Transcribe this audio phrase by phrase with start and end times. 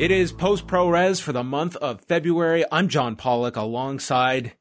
[0.00, 2.64] It is post pro res for the month of February.
[2.72, 4.54] I'm John Pollock alongside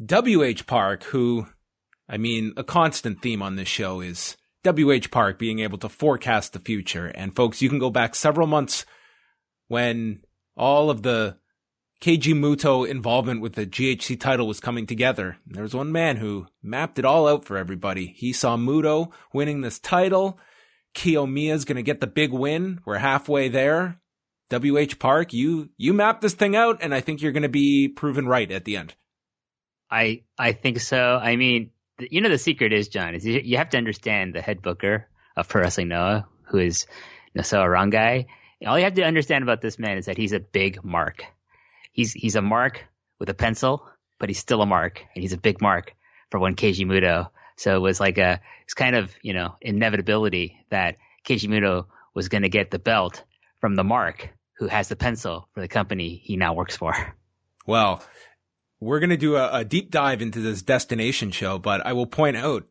[0.00, 1.48] WH Park, who,
[2.08, 6.52] I mean, a constant theme on this show is WH Park being able to forecast
[6.52, 7.08] the future.
[7.08, 8.86] And folks, you can go back several months
[9.66, 10.20] when
[10.56, 11.38] all of the
[12.00, 15.38] Keiji Muto involvement with the GHC title was coming together.
[15.44, 18.14] There was one man who mapped it all out for everybody.
[18.16, 20.38] He saw Muto winning this title.
[20.94, 22.78] Kiyomiya's going to get the big win.
[22.86, 24.00] We're halfway there.
[24.50, 27.88] WH Park, you you mapped this thing out, and I think you're going to be
[27.88, 28.94] proven right at the end.
[29.90, 31.16] I I think so.
[31.16, 34.62] I mean, you know, the secret is John is you, have to understand the head
[34.62, 36.86] booker of Pro Wrestling Noah, who is
[37.36, 38.26] Nosawa Rongai.
[38.66, 41.24] All you have to understand about this man is that he's a big mark.
[41.92, 42.84] He's he's a mark
[43.18, 43.86] with a pencil,
[44.18, 45.94] but he's still a mark, and he's a big mark
[46.30, 47.28] for one Keiji Muto.
[47.56, 52.28] So it was like a it's kind of you know inevitability that Keiji Muto was
[52.28, 53.24] going to get the belt
[53.60, 56.94] from the mark who has the pencil for the company he now works for.
[57.66, 58.02] Well,
[58.80, 62.06] we're going to do a, a deep dive into this destination show, but I will
[62.06, 62.66] point out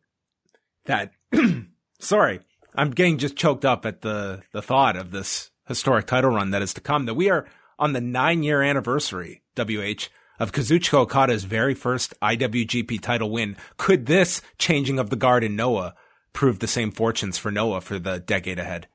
[0.84, 1.12] that,
[1.98, 2.40] sorry,
[2.74, 6.62] I'm getting just choked up at the, the thought of this historic title run that
[6.62, 7.46] is to come, that we are
[7.78, 13.56] on the nine year anniversary, WH, of Kazuchika Okada's very first IWGP title win.
[13.76, 15.94] Could this changing of the guard in Noah
[16.32, 18.88] prove the same fortunes for Noah for the decade ahead?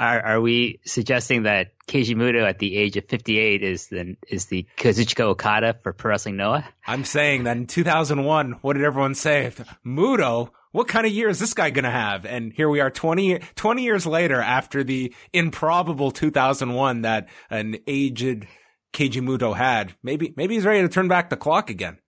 [0.00, 4.46] Are, are we suggesting that Keiji Muto at the age of 58 is the is
[4.46, 6.66] the Kazuchika Okada for Pro Wrestling Noah?
[6.86, 9.52] I'm saying that in 2001, what did everyone say?
[9.84, 12.24] Muto, what kind of year is this guy going to have?
[12.24, 18.46] And here we are 20, 20 years later after the improbable 2001 that an aged
[18.94, 19.94] Keiji Muto had.
[20.02, 21.98] Maybe, maybe he's ready to turn back the clock again.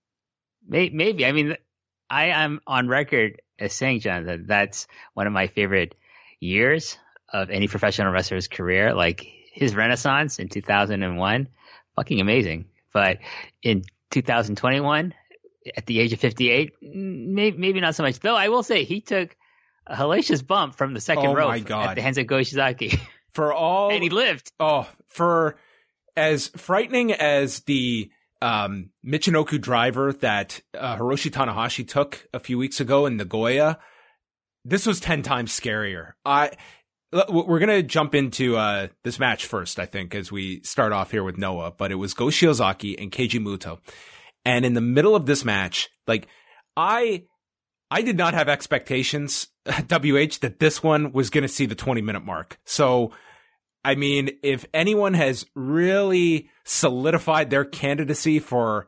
[0.67, 1.27] Maybe.
[1.27, 1.57] I mean,
[2.09, 5.95] I am on record as saying, John, that that's one of my favorite
[6.41, 6.97] years
[7.33, 8.95] of any professional wrestler's career.
[8.95, 11.49] Like his renaissance in 2001,
[11.97, 12.67] fucking amazing.
[12.93, 13.19] But
[13.63, 15.15] in 2021,
[15.77, 18.21] at the age of 58, maybe, maybe not so much.
[18.21, 19.37] Though I will say he took
[19.87, 22.99] a hellacious bump from the second Oh rope at the hands of Go Shiozaki,
[23.33, 24.53] For all, and he lived.
[24.61, 25.57] oh, for
[26.17, 28.11] as frightening as the
[28.43, 33.79] um, Michinoku driver that uh, Hiroshi Tanahashi took a few weeks ago in Nagoya,
[34.65, 36.13] this was 10 times scarier.
[36.27, 36.51] I,
[37.13, 41.11] we're going to jump into uh, this match first, I think, as we start off
[41.11, 43.79] here with Noah, but it was Go Shiozaki and Keiji Muto.
[44.45, 46.27] And in the middle of this match, like,
[46.77, 47.25] I,
[47.91, 52.01] I did not have expectations, WH, that this one was going to see the 20
[52.01, 52.59] minute mark.
[52.65, 53.13] So,
[53.85, 58.87] I mean, if anyone has really solidified their candidacy for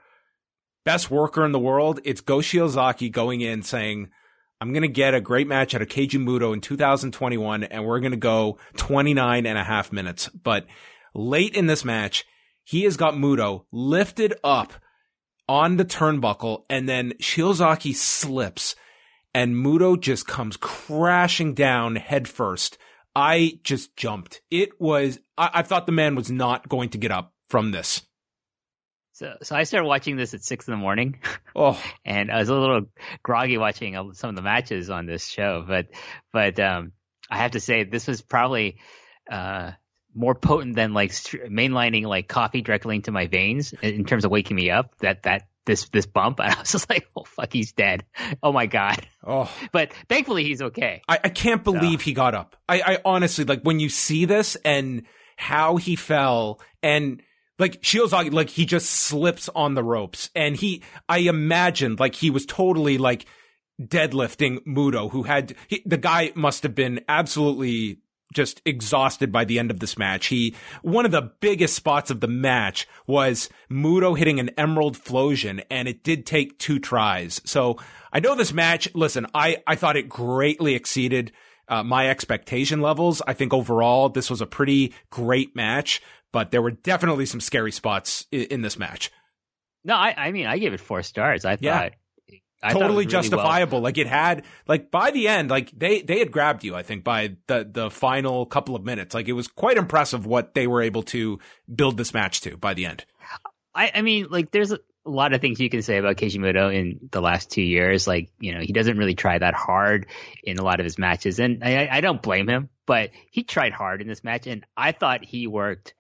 [0.84, 4.08] best worker in the world, it's Go Shiozaki going in saying,
[4.64, 8.00] I'm going to get a great match out of Keiji Muto in 2021, and we're
[8.00, 10.30] going to go 29 and a half minutes.
[10.30, 10.66] But
[11.12, 12.24] late in this match,
[12.62, 14.72] he has got Muto lifted up
[15.46, 18.74] on the turnbuckle, and then Shiozaki slips,
[19.34, 22.78] and Muto just comes crashing down headfirst.
[23.14, 24.40] I just jumped.
[24.50, 28.00] It was, I, I thought the man was not going to get up from this.
[29.14, 31.20] So, so I started watching this at six in the morning.
[31.56, 32.86] Oh, and I was a little
[33.22, 35.86] groggy watching uh, some of the matches on this show, but
[36.32, 36.90] but um,
[37.30, 38.78] I have to say this was probably
[39.30, 39.70] uh,
[40.12, 44.56] more potent than like mainlining like coffee directly into my veins in terms of waking
[44.56, 44.98] me up.
[44.98, 48.04] That that this this bump, and I was just like, oh fuck, he's dead.
[48.42, 49.06] Oh my god.
[49.24, 51.02] Oh, But thankfully, he's okay.
[51.06, 52.56] I, I can't believe he got up.
[52.68, 55.04] I, I honestly like when you see this and
[55.36, 57.22] how he fell and
[57.58, 62.30] like Shiozaki, like he just slips on the ropes and he, I imagined like he
[62.30, 63.26] was totally like
[63.80, 67.98] deadlifting Muto who had, he, the guy must have been absolutely
[68.32, 70.26] just exhausted by the end of this match.
[70.26, 75.62] He, one of the biggest spots of the match was Muto hitting an Emerald Flowsion
[75.70, 77.40] and it did take two tries.
[77.44, 77.78] So
[78.12, 81.32] I know this match, listen, I, I thought it greatly exceeded
[81.68, 83.22] uh, my expectation levels.
[83.26, 86.02] I think overall this was a pretty great match,
[86.34, 89.10] but there were definitely some scary spots in, in this match.
[89.84, 91.44] No, I, I mean, I gave it four stars.
[91.46, 91.78] I Yeah.
[91.78, 91.92] thought
[92.62, 93.80] I thought it was totally really well- justifiable.
[93.80, 96.74] Like it had, like by the end, like they they had grabbed you.
[96.74, 100.54] I think by the the final couple of minutes, like it was quite impressive what
[100.54, 101.38] they were able to
[101.72, 103.04] build this match to by the end.
[103.74, 107.08] I, I mean, like, there's a lot of things you can say about Kishimoto in
[107.10, 108.06] the last two years.
[108.06, 110.06] Like, you know, he doesn't really try that hard
[110.44, 112.68] in a lot of his matches, and I, I don't blame him.
[112.86, 115.94] But he tried hard in this match, and I thought he worked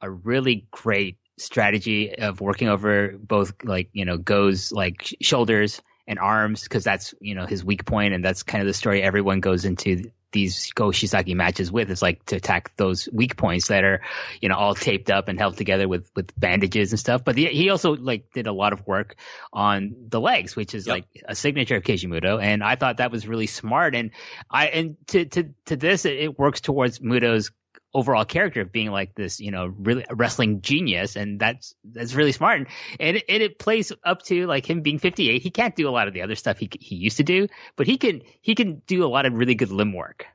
[0.00, 5.80] a really great strategy of working over both, like, you know, goes like sh- shoulders
[6.06, 9.02] and arms because that's you know his weak point, and that's kind of the story
[9.02, 13.68] everyone goes into these Go Shiozaki matches with is like to attack those weak points
[13.68, 14.02] that are,
[14.40, 17.24] you know, all taped up and held together with with bandages and stuff.
[17.24, 19.16] But he, he also like did a lot of work
[19.52, 20.94] on the legs, which is Yep.
[20.94, 23.94] like a signature of Kishimoto, and I thought that was really smart.
[23.94, 24.10] And
[24.50, 27.50] I and to to to this, it, it works towards Muto's
[27.94, 32.14] overall character of being like this, you know, really a wrestling genius, and that's that's
[32.14, 32.58] really smart.
[32.58, 32.68] And
[33.00, 35.42] and it, and it plays up to like him being 58.
[35.42, 37.86] He can't do a lot of the other stuff he he used to do, but
[37.86, 40.26] he can he can do a lot of really good limb work.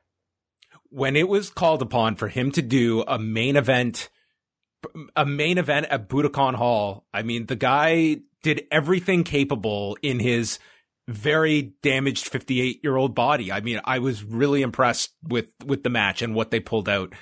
[0.90, 4.10] When it was called upon for him to do a main event,
[5.16, 10.58] a main event at Budokan Hall, I mean, the guy did everything capable in his
[11.08, 13.50] very damaged 58 year old body.
[13.50, 17.12] I mean, I was really impressed with, with the match and what they pulled out.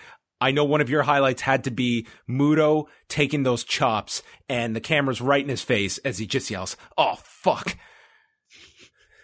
[0.43, 4.81] I know one of your highlights had to be Muto taking those chops and the
[4.81, 7.77] camera's right in his face as he just yells, Oh, fuck.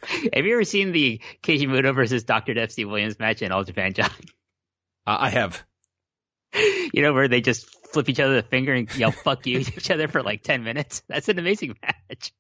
[0.33, 2.55] Have you ever seen the Kishimoto versus Dr.
[2.55, 4.11] Death Steve Williams match in All Japan, John?
[5.07, 5.65] Uh, I have.
[6.93, 9.73] You know, where they just flip each other the finger and yell fuck you to
[9.75, 11.03] each other for like 10 minutes?
[11.09, 12.31] That's an amazing match.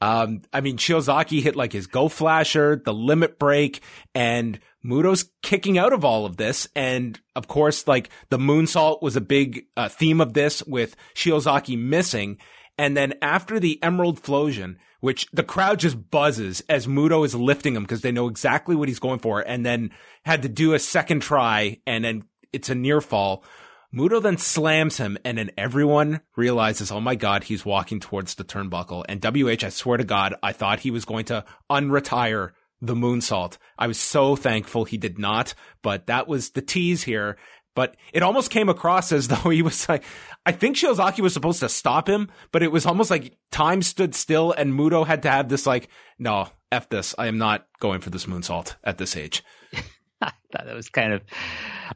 [0.00, 3.82] Um, I mean, Shiozaki hit like his go flasher, the limit break,
[4.14, 6.68] and Muto's kicking out of all of this.
[6.74, 11.78] And of course, like the moonsault was a big uh, theme of this with Shiozaki
[11.78, 12.38] missing.
[12.78, 17.74] And then after the Emerald Flowsion, which the crowd just buzzes as Muto is lifting
[17.74, 19.90] him because they know exactly what he's going for, and then
[20.24, 23.44] had to do a second try, and then it's a near fall.
[23.92, 28.44] Muto then slams him, and then everyone realizes, oh my god, he's walking towards the
[28.44, 29.04] turnbuckle.
[29.08, 32.52] And WH, I swear to God, I thought he was going to unretire
[32.82, 33.56] the moonsault.
[33.78, 37.38] I was so thankful he did not, but that was the tease here.
[37.74, 40.04] But it almost came across as though he was like,
[40.44, 44.14] I think Shiozaki was supposed to stop him, but it was almost like time stood
[44.14, 45.88] still and Muto had to have this like,
[46.18, 47.14] no, F this.
[47.16, 49.44] I am not going for this moonsault at this age.
[50.20, 51.22] I thought that was kind of,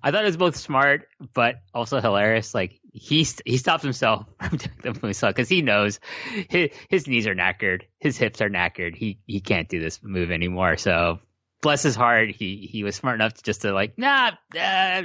[0.03, 2.55] I thought it was both smart, but also hilarious.
[2.55, 6.01] Like he, he stops himself from doing the because he knows
[6.49, 7.83] his, his knees are knackered.
[7.99, 8.97] His hips are knackered.
[8.97, 10.77] He, he can't do this move anymore.
[10.79, 11.19] So
[11.61, 12.31] bless his heart.
[12.31, 15.03] He, he was smart enough to just to like, nah, uh,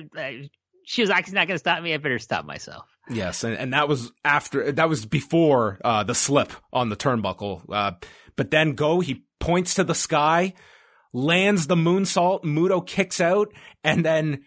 [0.88, 1.93] Shiozaki's not going to stop me.
[1.93, 2.86] I better stop myself.
[3.10, 7.63] Yes, and, and that was after that was before uh, the slip on the turnbuckle.
[7.69, 7.93] Uh,
[8.36, 10.53] but then go, he points to the sky,
[11.12, 12.43] lands the moonsault.
[12.43, 13.50] Muto kicks out,
[13.83, 14.43] and then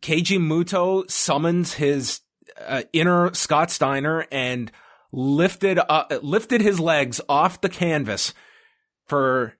[0.00, 2.20] Keiji Muto summons his
[2.58, 4.70] uh, inner Scott Steiner and
[5.12, 8.32] lifted uh, lifted his legs off the canvas
[9.06, 9.54] for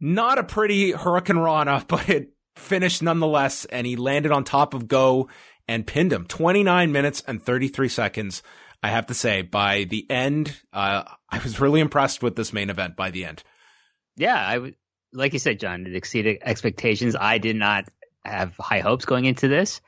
[0.00, 4.88] not a pretty Hurricane Rana, but it finished nonetheless, and he landed on top of
[4.88, 5.28] Go
[5.66, 6.24] and pinned him.
[6.26, 8.42] 29 minutes and 33 seconds.
[8.82, 12.70] I have to say, by the end, uh, I was really impressed with this main
[12.70, 13.42] event by the end.
[14.16, 14.74] Yeah, I
[15.12, 17.16] like you said, John, it exceeded expectations.
[17.18, 17.88] I did not
[18.24, 19.80] have high hopes going into this.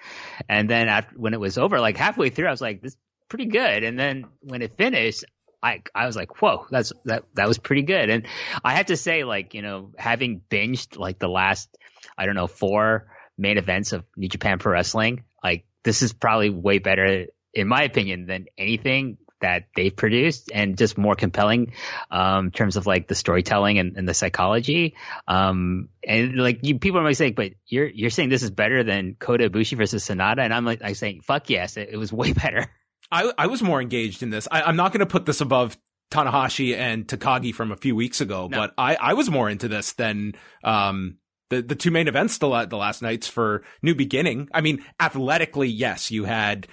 [0.48, 2.98] And then after, when it was over, like halfway through, I was like, this is
[3.28, 3.84] pretty good.
[3.84, 5.24] And then when it finished,
[5.62, 8.08] I, I was like, whoa, that's, that, that was pretty good.
[8.08, 8.26] And
[8.64, 11.68] I have to say, like, you know, having binged like the last,
[12.16, 16.50] I don't know, four main events of New Japan Pro Wrestling, like this is probably
[16.50, 21.72] way better, in my opinion, than anything that they've produced and just more compelling
[22.10, 24.94] um, in terms of like the storytelling and, and the psychology.
[25.28, 29.16] Um, and like you, people might say, but you're you're saying this is better than
[29.18, 32.32] Kota Ibushi versus Sanada, and I'm like I'm saying, fuck yes, it, it was way
[32.34, 32.66] better.
[33.12, 34.46] I, I was more engaged in this.
[34.50, 35.76] I, I'm not going to put this above
[36.12, 38.58] Tanahashi and Takagi from a few weeks ago, No.
[38.58, 41.18] but I, I was more into this than um,
[41.50, 44.48] the the two main events the, the last nights for New Beginning.
[44.52, 46.68] I mean, athletically, yes, you had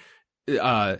[0.60, 0.96] uh,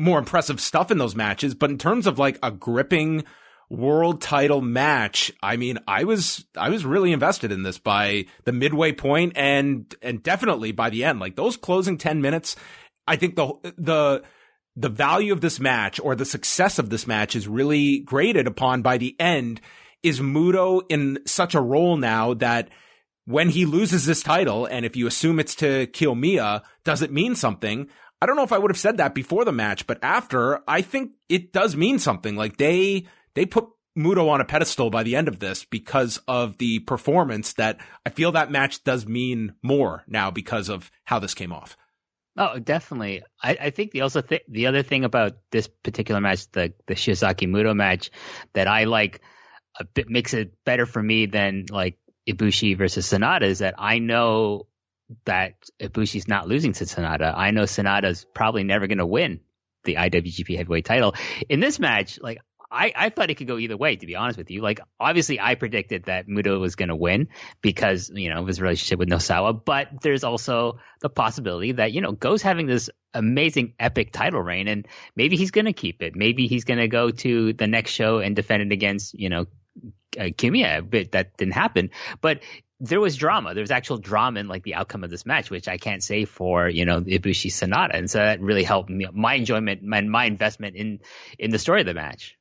[0.00, 3.24] more impressive stuff in those matches, but in terms of like a gripping
[3.68, 8.52] world title match, I mean, I was I was really invested in this by the
[8.52, 11.20] midway point and and definitely by the end.
[11.20, 12.56] Like those closing 10 minutes,
[13.06, 14.22] I think the the
[14.74, 18.82] the value of this match or the success of this match is really graded upon
[18.82, 19.60] by the end
[20.02, 22.70] is Muto in such a role now that
[23.26, 27.34] when he loses this title, and if you assume it's to Kiyomiya, does it mean
[27.34, 27.88] something?
[28.20, 30.82] I don't know if I would have said that before the match, but after, I
[30.82, 32.36] think it does mean something.
[32.36, 36.58] Like they, they put Muto on a pedestal by the end of this because of
[36.58, 41.34] the performance that I feel that match does mean more now because of how this
[41.34, 41.76] came off.
[42.36, 43.22] Oh, definitely.
[43.42, 46.94] I, I think the also th- the other thing about this particular match, the the
[46.94, 48.10] Shiozaki Muto match,
[48.52, 49.20] that I like
[49.78, 51.98] a bit makes it better for me than like
[52.28, 54.66] Ibushi versus Sanada is that I know
[55.24, 57.32] that Ibushi's not losing to Sanada.
[57.36, 59.40] I know Sanada's probably never going to win
[59.84, 61.14] the IWGP Heavyweight Title.
[61.48, 62.38] In this match, like
[62.70, 64.62] I, I thought it could go either way, to be honest with you.
[64.62, 67.28] Like, obviously, I predicted that Muto was going to win
[67.62, 69.60] because, you know, of his relationship with Nosawa.
[69.64, 74.68] But there's also the possibility that, you know, Go's having this amazing epic title reign
[74.68, 74.86] and
[75.16, 76.14] maybe he's going to keep it.
[76.14, 79.46] Maybe he's going to go to the next show and defend it against, you know,
[80.18, 81.90] uh, Kiyomiya, but that didn't happen.
[82.20, 82.40] But
[82.80, 83.52] there was drama.
[83.54, 86.24] There was actual drama in like the outcome of this match, which I can't say
[86.24, 90.24] for you know Ibushi Sanada, and so that really helped me my enjoyment, my my
[90.24, 91.00] investment in
[91.38, 92.36] in the story of the match.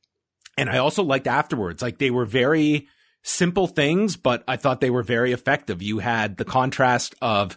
[0.58, 2.88] And I also liked afterwards, like they were very
[3.24, 5.82] simple things, but I thought they were very effective.
[5.82, 7.56] You had the contrast of,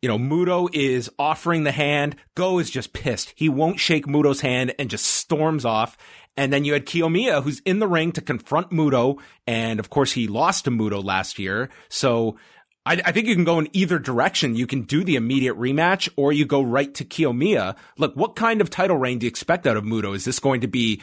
[0.00, 2.16] you know, Muto is offering the hand.
[2.34, 3.32] Go is just pissed.
[3.36, 5.96] He won't shake Muto's hand and just storms off.
[6.36, 9.20] And then you had Kiyomiya who's in the ring to confront Muto.
[9.46, 11.68] And of course he lost to Muto last year.
[11.88, 12.36] So
[12.84, 14.56] I, I think you can go in either direction.
[14.56, 17.76] You can do the immediate rematch or you go right to Kiyomiya.
[17.98, 20.14] Look, what kind of title reign do you expect out of Muto?
[20.14, 21.02] Is this going to be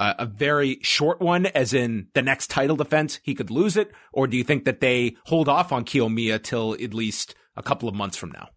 [0.00, 3.90] a, a very short one, as in the next title defense, he could lose it?
[4.12, 7.88] Or do you think that they hold off on Kiyomiya till at least a couple
[7.88, 8.48] of months from now?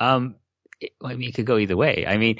[0.00, 0.36] Um,
[1.02, 2.04] I mean, it could go either way.
[2.06, 2.38] I mean,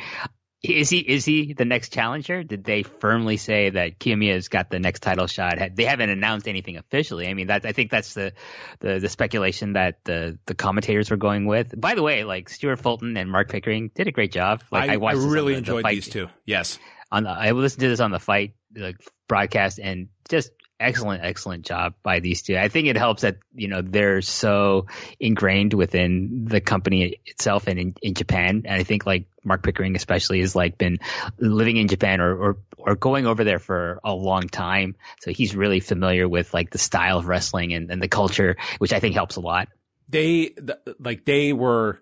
[0.62, 2.42] is he is he the next challenger?
[2.42, 5.56] Did they firmly say that Kiyomiya's got the next title shot?
[5.74, 7.28] They haven't announced anything officially.
[7.28, 8.32] I mean, that I think that's the,
[8.80, 11.78] the the speculation that the the commentators were going with.
[11.80, 14.62] By the way, like Stuart Fulton and Mark Pickering did a great job.
[14.72, 16.28] Like I, watched this on really the- the enjoyed fight- these two.
[16.44, 16.78] Yes.
[17.12, 18.96] on the, I listened to this on the fight like
[19.28, 20.50] broadcast and just
[20.80, 22.56] excellent, excellent job by these two.
[22.56, 24.86] I think it helps that you know they're so
[25.18, 28.62] ingrained within the company itself and in, in Japan.
[28.64, 30.98] And I think like Mark Pickering especially has like been
[31.38, 35.56] living in Japan or, or or going over there for a long time, so he's
[35.56, 39.14] really familiar with like the style of wrestling and, and the culture, which I think
[39.14, 39.68] helps a lot.
[40.08, 42.00] they th- like they were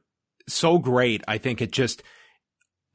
[0.48, 1.22] so great.
[1.26, 2.02] I think it just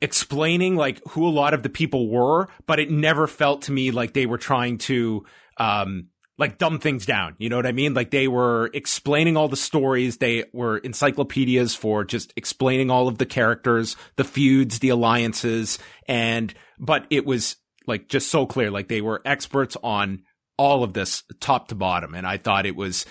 [0.02, 3.92] explaining like who a lot of the people were, but it never felt to me
[3.92, 5.26] like they were trying to
[5.58, 7.36] um like dumb things down.
[7.38, 7.94] You know what I mean?
[7.94, 10.18] Like they were explaining all the stories.
[10.18, 15.78] They were encyclopedias for just explaining all of the characters, the feuds, the alliances,
[16.08, 18.72] and but it was like just so clear.
[18.72, 20.24] Like they were experts on
[20.58, 22.14] all of this top to bottom.
[22.14, 23.06] And I thought it was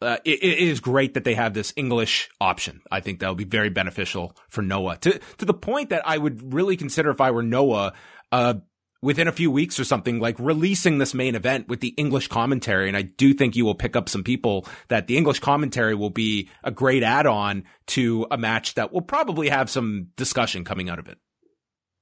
[0.00, 2.80] uh, it, it is great that they have this English option.
[2.90, 6.52] I think that'll be very beneficial for Noah to to the point that I would
[6.52, 7.92] really consider if I were Noah,
[8.32, 8.54] uh,
[9.04, 12.88] within a few weeks or something, like releasing this main event with the English commentary.
[12.88, 16.10] And I do think you will pick up some people that the English commentary will
[16.10, 20.88] be a great add on to a match that will probably have some discussion coming
[20.88, 21.18] out of it.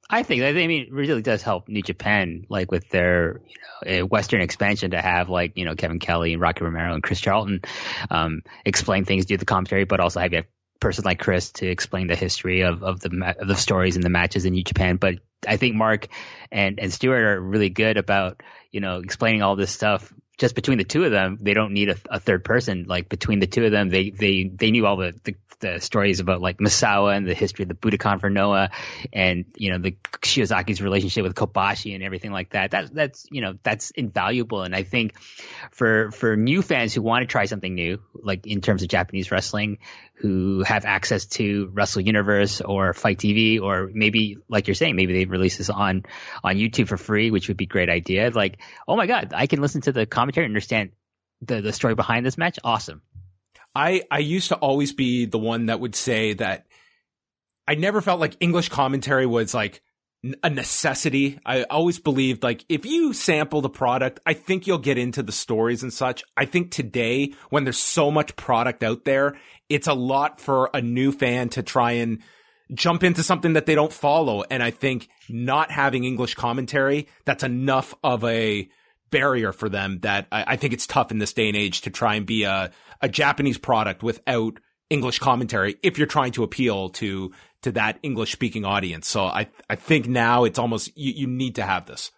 [0.08, 3.40] I think that I mean it really does help New Japan like with their
[3.84, 7.02] you know Western expansion to have like you know Kevin Kelly and Rocky Romero and
[7.02, 7.62] Chris Charlton
[8.10, 10.44] um, explain things, do the commentary, but also have a
[10.80, 14.10] person like Chris to explain the history of of the of the stories and the
[14.10, 14.96] matches in New Japan.
[14.96, 15.14] But
[15.46, 16.08] I think Mark
[16.50, 20.12] and and Stuart are really good about you know explaining all this stuff.
[20.38, 22.86] Just between the two of them, they don't need a, a third person.
[22.88, 26.20] Like between the two of them, they they they knew all the, the the stories
[26.20, 28.70] about like Misawa and the history of the Budokan for Noah,
[29.12, 32.70] and you know the Shiozaki's relationship with Kobashi and everything like that.
[32.70, 34.62] That's that's you know that's invaluable.
[34.62, 35.18] And I think
[35.70, 39.30] for for new fans who want to try something new, like in terms of Japanese
[39.30, 39.78] wrestling,
[40.22, 45.12] who have access to Wrestle Universe or FITE TV, or maybe like you're saying, maybe
[45.12, 46.04] they release this on
[46.44, 48.30] on YouTube for free, which would be a great idea.
[48.32, 50.92] Like, oh my god, I can listen to the commentary and understand
[51.40, 52.60] the the story behind this match.
[52.62, 53.02] Awesome.
[53.74, 56.66] I I used to always be the one that would say that
[57.66, 59.82] I never felt like English commentary was like
[60.42, 61.38] a necessity.
[61.44, 65.32] I always believed like if you sample the product, I think you'll get into the
[65.32, 66.22] stories and such.
[66.36, 69.36] I think today when there's so much product out there,
[69.68, 72.20] it's a lot for a new fan to try and
[72.72, 74.44] jump into something that they don't follow.
[74.48, 78.68] And I think not having English commentary, that's enough of a
[79.10, 81.90] barrier for them that I, I think it's tough in this day and age to
[81.90, 86.90] try and be a, a Japanese product without English commentary if you're trying to appeal
[86.90, 89.08] to to that English speaking audience.
[89.08, 92.10] So I I think now it's almost you, you need to have this.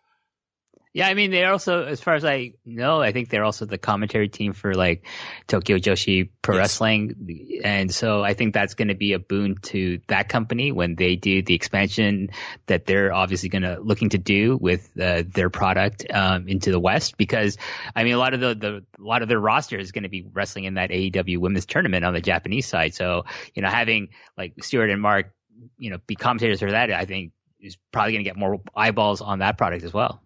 [0.95, 3.79] Yeah, I mean, they also, as far as I know, I think they're also the
[3.79, 5.05] commentary team for like
[5.49, 6.61] Tokyo Joshi Pro Yes.
[6.61, 10.95] Wrestling, and so I think that's going to be a boon to that company when
[10.95, 12.31] they do the expansion
[12.67, 16.79] that they're obviously going to looking to do with uh, their product um, into the
[16.79, 17.17] West.
[17.19, 17.59] Because
[17.97, 20.09] I mean, a lot of the, the a lot of their roster is going to
[20.09, 22.95] be wrestling in that AEW Women's Tournament on the Japanese side.
[22.95, 25.35] So you know, having like Stuart and Mark,
[25.77, 29.21] you know, be commentators for that, I think is probably going to get more eyeballs
[29.21, 30.21] on that product as well.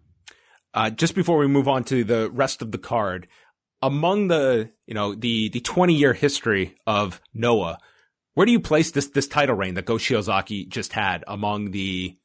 [0.73, 3.27] Uh, just before we move on to the rest of the card,
[3.81, 7.79] among the you know the the 20 year history of Noah,
[8.35, 12.15] where do you place this this title reign that Go Shiozaki just had among the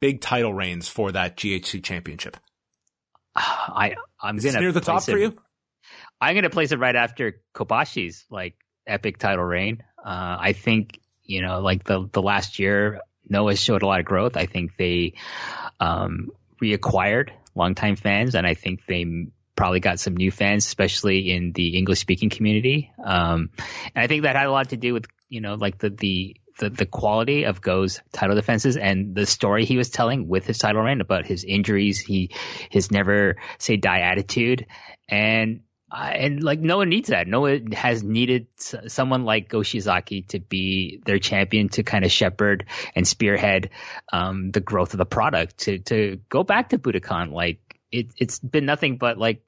[0.00, 2.36] big title reigns for that GHC championship?
[3.36, 5.38] I I'm Is gonna near the top place for it- you?
[6.20, 9.82] I'm gonna place it right after Kobashi's like epic title reign.
[9.98, 14.06] Uh, I think you know like the the last year Noah showed a lot of
[14.06, 14.36] growth.
[14.36, 15.14] I think they
[15.80, 16.30] um,
[16.62, 19.04] reacquired longtime fans, and I think they
[19.56, 22.90] probably got some new fans, especially in the English speaking community.
[23.02, 23.50] Um,
[23.94, 26.36] and I think that had a lot to do with you know like the the
[26.58, 30.58] the, the quality of Go's title defenses and the story he was telling with his
[30.58, 32.30] title reign about his injuries, he
[32.70, 34.66] his never say die attitude,
[35.08, 35.60] and
[35.94, 37.28] uh, and like no one needs that.
[37.28, 42.10] No one has needed someone like Go Shiozaki to be their champion to kind of
[42.10, 43.70] shepherd and spearhead
[44.12, 45.58] um, the growth of the product.
[45.58, 47.60] To to go back to Budokan, like
[47.92, 49.44] it, it's been nothing but like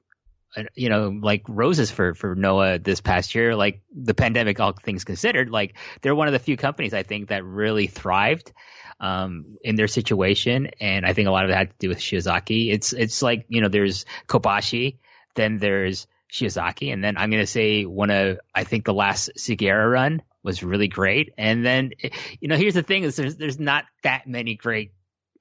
[0.55, 3.53] uh, you know like roses for for Noah this past year.
[3.53, 7.27] Like the pandemic, all things considered, like they're one of the few companies I think
[7.27, 8.53] that really thrived
[9.01, 11.99] um, in their situation, and I think a lot of it had to do with
[11.99, 12.71] Shiozaki.
[12.71, 14.99] It's it's like you know there's Kobashi,
[15.35, 19.91] then there's Shiozaki, and then I'm gonna say one of I think the last Sugiura
[19.91, 21.91] run was really great, and then
[22.39, 24.91] you know here's the thing is there's there's not that many great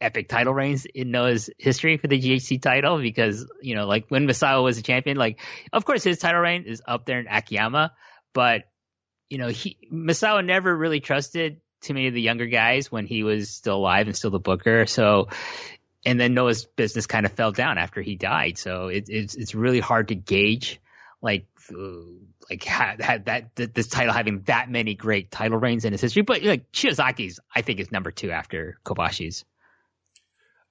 [0.01, 4.27] epic title reigns in Noah's history for the GHC title because you know like when
[4.27, 5.40] Misawa was a champion, like
[5.72, 7.92] of course his title reign is up there in Akiyama,
[8.33, 8.64] but
[9.29, 13.22] you know he Misawa never really trusted too many of the younger guys when he
[13.22, 15.29] was still alive and still the booker, so
[16.07, 18.57] and then Noah's business kind of fell down after he died.
[18.57, 20.81] So it, it's it's really hard to gauge
[21.21, 21.77] like uh,
[22.49, 26.01] like had, had that th- this title having that many great title reigns in its
[26.01, 26.23] history.
[26.23, 29.45] But like Shiozaki's, I think is number two after Kobashi's.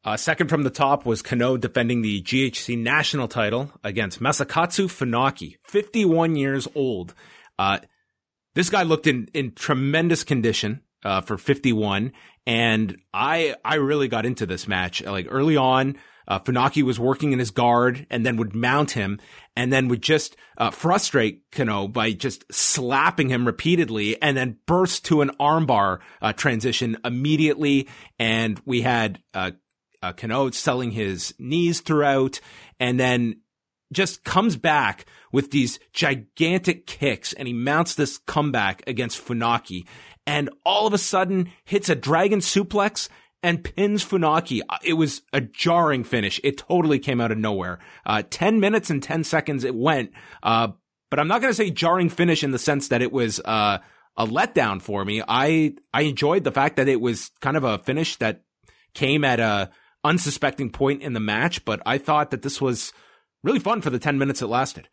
[0.06, 5.56] Uh, second from the top was Kenoh defending the GHC national title against Masakatsu Funaki,
[5.64, 7.16] 51 years old.
[7.58, 7.80] Uh,
[8.54, 12.12] this guy looked in, in tremendous condition, uh, for 51.
[12.46, 15.04] And I, I really got into this match.
[15.04, 15.96] Like early on,
[16.28, 19.20] uh, Funaki was working in his guard and then would mount him
[19.56, 25.06] and then would just, uh, frustrate Kenoh by just slapping him repeatedly and then burst
[25.06, 27.88] to an armbar, uh, transition immediately.
[28.20, 29.52] And we had, uh,
[30.02, 32.40] uh, Kenoh selling his knees throughout
[32.80, 33.42] and then
[33.94, 39.86] just comes back with these gigantic kicks and he mounts this comeback against Funaki
[40.28, 43.10] and all of a sudden hits a dragon suplex
[43.44, 44.62] and pins Funaki.
[44.68, 46.40] Uh, It was a jarring finish.
[46.44, 47.80] It totally came out of nowhere.
[48.06, 50.12] Uh, 10 minutes and 10 seconds it went.
[50.42, 50.70] Uh,
[51.12, 53.78] but I'm not going to say jarring finish in the sense that it was, uh,
[54.18, 55.22] a letdown for me.
[55.28, 58.44] I, I enjoyed the fact that it was kind of a finish that
[58.94, 59.70] came at a
[60.06, 62.94] unsuspecting point in the match, but I thought that this was
[63.44, 64.88] really fun for the 10 minutes it lasted.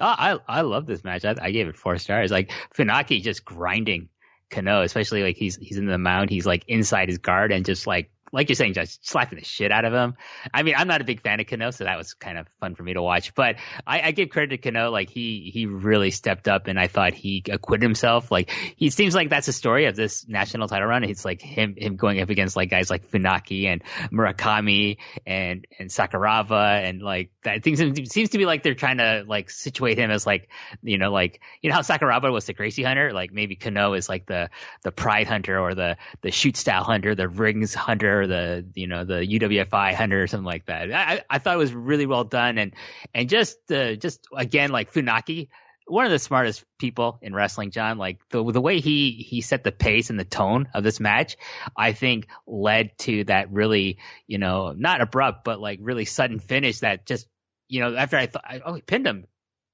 [0.00, 1.24] Oh, I I love this match.
[1.24, 2.30] I, I gave it four stars.
[2.30, 4.08] Like Funaki just grinding
[4.50, 7.86] Kenoh, especially like he's he's in the mound, he's like inside his guard and just
[7.86, 10.14] like like you're saying, just slapping the shit out of him.
[10.52, 12.74] I mean, I'm not a big fan of Kenoh, so that was kind of fun
[12.74, 13.34] for me to watch.
[13.34, 16.88] But I, I give credit to Kenoh, like he he really stepped up, and I
[16.88, 18.30] thought he acquitted himself.
[18.30, 21.04] Like he seems like that's the story of this national title run.
[21.04, 25.90] It's like him him going up against like guys like Funaki and Murakami and and
[25.90, 27.62] Sakuraba and like that.
[27.62, 27.78] Things
[28.10, 30.48] seems to be like they're trying to like situate him as like
[30.82, 34.08] you know like you know how Sakuraba was the Gracie hunter, like maybe Kenoh is
[34.08, 34.50] like the
[34.82, 39.04] the Pride hunter or the the shoot style hunter, the rings hunter, the you know
[39.04, 40.92] the UWFI hunter or something like that.
[40.92, 42.74] I, I thought it was really well done and
[43.14, 45.48] and just uh, just again like Funaki
[45.90, 47.98] one of the smartest people in wrestling, John.
[47.98, 51.36] Like the the way he he set the pace and the tone of this match,
[51.76, 56.80] I think led to that really, you know, not abrupt, but like really sudden finish
[56.80, 57.26] that just,
[57.68, 59.26] you know, after I thought, oh, he pinned him.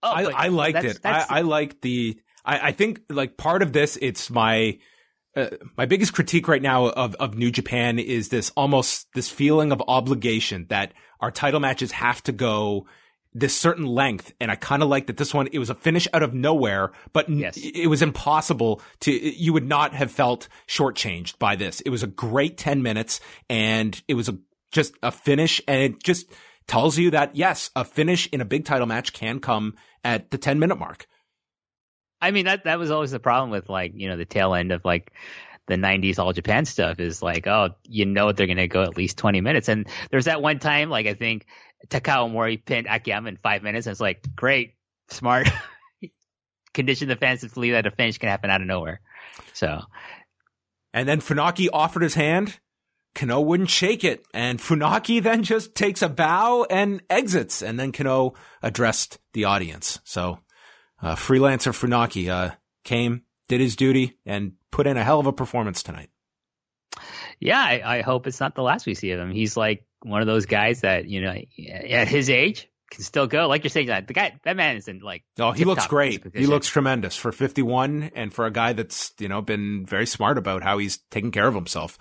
[0.03, 1.03] Oh, I, I liked that's- it.
[1.03, 2.19] that's- I, I liked the.
[2.45, 4.79] I, I think like part of this, it's my
[5.37, 9.73] uh, my biggest critique right now of of New Japan is this almost this feeling
[9.73, 12.87] of obligation that our title matches have to go
[13.37, 16.07] this certain length, and I kind of like that this one it was a finish
[16.13, 21.39] out of nowhere, but n- it was impossible to you would not have felt shortchanged
[21.39, 21.81] by this.
[21.81, 23.21] It was a great ten minutes,
[23.51, 24.39] and it was a
[24.71, 26.31] just a finish, and it just
[26.69, 30.39] tells you that yes, a finish in a big title match can come at the
[30.39, 31.09] ten minute mark.
[32.25, 34.73] I mean that that was always the problem with like you know the tail end
[34.73, 35.13] of like
[35.67, 39.19] the 90s all Japan stuff is like oh you know they're gonna go at least
[39.19, 41.47] 20 minutes and there's that one time like I think
[41.89, 44.75] Takao Omori pinned Akiyama in five minutes and it's like great
[45.11, 45.49] smart
[46.75, 49.01] condition the fans to believe that a finish can happen out of nowhere
[49.53, 49.81] so
[50.93, 52.61] And then Funaki offered his hand.
[53.15, 54.25] Kenoh wouldn't shake it.
[54.33, 57.63] And Funaki then just takes a bow and exits.
[57.63, 60.01] And then Kenoh addressed the audience.
[60.05, 60.39] So,
[61.05, 65.33] uh, freelancer Funaki, uh, came, did his duty and put in a hell of a
[65.33, 66.11] performance tonight.
[67.41, 70.21] yeah I, I hope it's not the last we see of him he's like one
[70.21, 71.35] of those guys that you know
[71.91, 74.87] at his age can still go like you're saying that the guy that man is
[74.89, 76.25] in like Oh, he looks great.
[76.35, 80.39] He looks tremendous for 51 and for a guy that's, you know, been very smart
[80.39, 81.99] about how he's taking care of himself.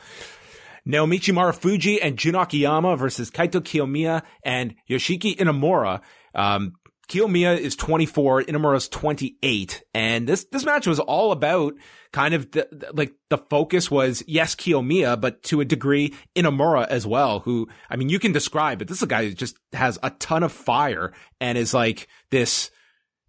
[0.87, 6.01] Naomichi Marufuji and Jun Akiyama versus Kaito Kiyomiya and Yoshiki Inamura.
[6.35, 6.73] Um,
[7.09, 9.83] Kiyomiya is 24, Inamura's 28.
[9.93, 11.73] And this, this match was all about
[12.11, 16.87] kind of the, the- like the focus was, yes, Kiyomiya, but to a degree, Inamura
[16.87, 18.87] as well, who, I mean, you can describe it.
[18.87, 22.71] This is a guy who just has a ton of fire and is like this,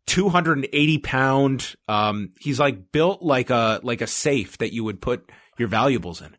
[0.07, 5.33] 280 pound um he's like built like a like a safe that you would put
[5.59, 6.37] your valuables in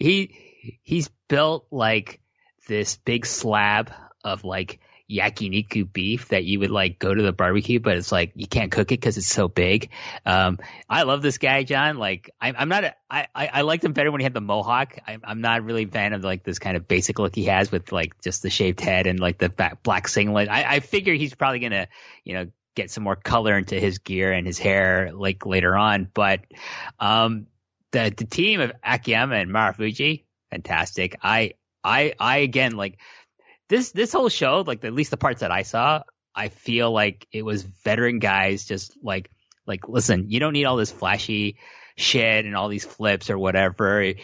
[0.00, 0.34] he
[0.82, 2.20] he's built like
[2.66, 3.92] this big slab
[4.24, 4.80] of like
[5.10, 8.72] yakiniku beef that you would like go to the barbecue, but it's like you can't
[8.72, 9.90] cook it because it's so big.
[10.24, 11.96] Um, I love this guy, John.
[11.96, 14.40] Like I'm, I'm not, a, I, I, I liked him better when he had the
[14.40, 14.98] mohawk.
[15.06, 17.70] I'm, I'm not really a fan of like this kind of basic look he has
[17.70, 20.48] with like just the shaved head and like the black singlet.
[20.48, 21.88] I, I figure he's probably gonna,
[22.24, 26.08] you know, get some more color into his gear and his hair like later on,
[26.12, 26.40] but
[27.00, 27.46] um,
[27.92, 31.16] the the team of Akiyama and Marufuji, fantastic.
[31.22, 32.98] I I I again like
[33.68, 36.02] this this whole show, like at least the parts that I saw,
[36.34, 39.30] I feel like it was veteran guys just like
[39.66, 41.58] like listen, you don't need all this flashy
[41.96, 44.14] shit and all these flips or whatever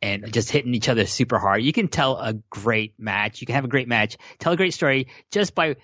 [0.00, 1.62] and just hitting each other super hard.
[1.62, 3.40] You can tell a great match.
[3.40, 5.76] You can have a great match, tell a great story just by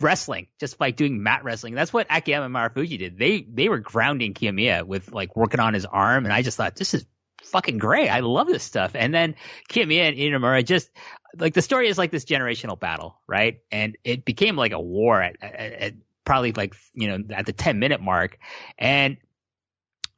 [0.00, 1.74] wrestling, just by doing mat wrestling.
[1.74, 3.18] That's what Akiyama and Marufuji did.
[3.18, 6.76] They they were grounding Kiyomiya with like working on his arm, and I just thought
[6.76, 7.06] this is
[7.50, 8.08] fucking great.
[8.08, 8.92] I love this stuff.
[8.94, 9.34] And then
[9.68, 10.90] Kiyomiya and Inamura just
[11.38, 13.60] like the story is like this generational battle, right?
[13.70, 17.52] And it became like a war at, at, at probably like you know at the
[17.52, 18.38] ten minute mark,
[18.78, 19.16] and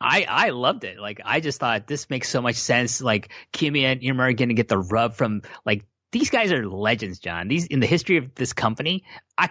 [0.00, 0.98] I I loved it.
[0.98, 3.00] Like I just thought this makes so much sense.
[3.00, 7.18] Like Kiyomiya and Inamura are gonna get the rub from like these guys are legends,
[7.18, 7.48] John.
[7.48, 9.04] These in the history of this company,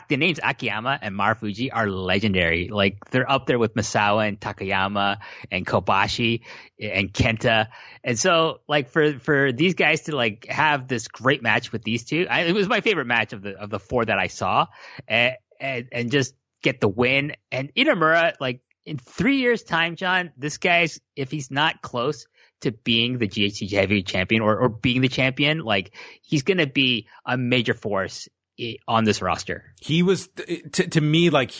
[0.07, 2.69] the names Akiyama and Marufuji are legendary.
[2.69, 5.17] Like they're up there with Misawa and Takayama
[5.49, 6.41] and Kobashi
[6.79, 7.67] and Kenta.
[8.03, 12.05] And so, like for for these guys to like have this great match with these
[12.05, 14.67] two, I, it was my favorite match of the of the four that I saw,
[15.07, 17.33] and and, and just get the win.
[17.51, 22.27] And Inamura, like in three years' time, John, this guy's if he's not close
[22.61, 26.67] to being the GHC heavyweight champion or, or being the champion, like he's going to
[26.67, 28.27] be a major force
[28.87, 29.73] on this roster.
[29.79, 31.53] he was to, to me like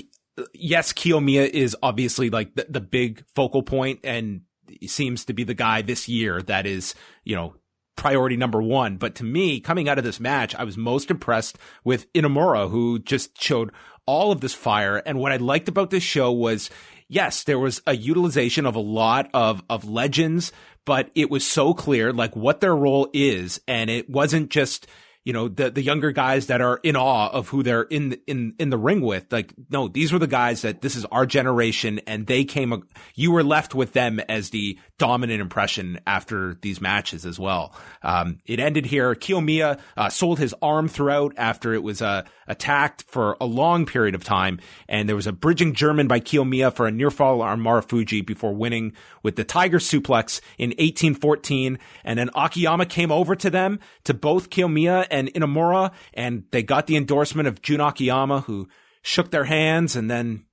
[0.54, 4.42] yes Kiyomiya is obviously like the, the big focal point and
[4.86, 7.56] seems to be the guy this year that is you know
[7.96, 11.58] priority number one but to me coming out of this match I was most impressed
[11.84, 13.72] with Inamura who just showed
[14.06, 16.70] all of this fire and what I liked about this show was
[17.08, 20.52] yes there was a utilization of a lot of of legends
[20.86, 24.88] but it was so clear like what their role is and it wasn't just
[25.24, 28.56] you know the the younger guys that are in awe of who they're in in
[28.58, 32.00] in the ring with like no these were the guys that this is our generation
[32.08, 37.26] and they came you were left with them as the dominant impression after these matches
[37.26, 37.74] as well.
[38.02, 39.14] Um it ended here.
[39.14, 44.16] Kiyomiya uh, sold his arm throughout after it was uh, attacked for a long period
[44.16, 44.60] of time.
[44.88, 48.54] And there was a bridging German by Kiyomiya for a near fall on Marufuji before
[48.54, 54.14] winning with the Tiger suplex in 1814 and then Akiyama came over to them to
[54.14, 58.68] both Kiyomiya and Inamura and they got the endorsement of Jun Akiyama who
[59.02, 60.46] shook their hands, and then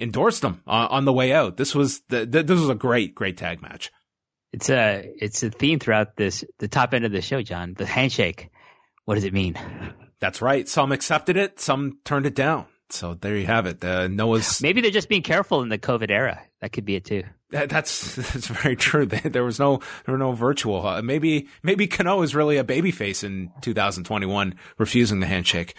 [0.00, 1.56] endorsed them on, on the way out.
[1.56, 3.90] This was the, the, this was a great, great tag match.
[4.52, 7.74] It's a it's a theme throughout this the top end of the show, John.
[7.74, 8.50] The handshake.
[9.06, 9.56] What does it mean?
[10.20, 10.68] That's right.
[10.68, 12.66] Some accepted it, some turned it down.
[12.90, 13.82] So there you have it.
[13.82, 16.42] Uh, Noah's Maybe they're just being careful in the COVID era.
[16.60, 17.24] That could be it too.
[17.52, 19.06] That- That's that's very true.
[19.24, 20.86] There was no there were no virtual.
[20.86, 25.74] Uh, maybe maybe Kenoh is really a babyface in 2021, refusing the handshake.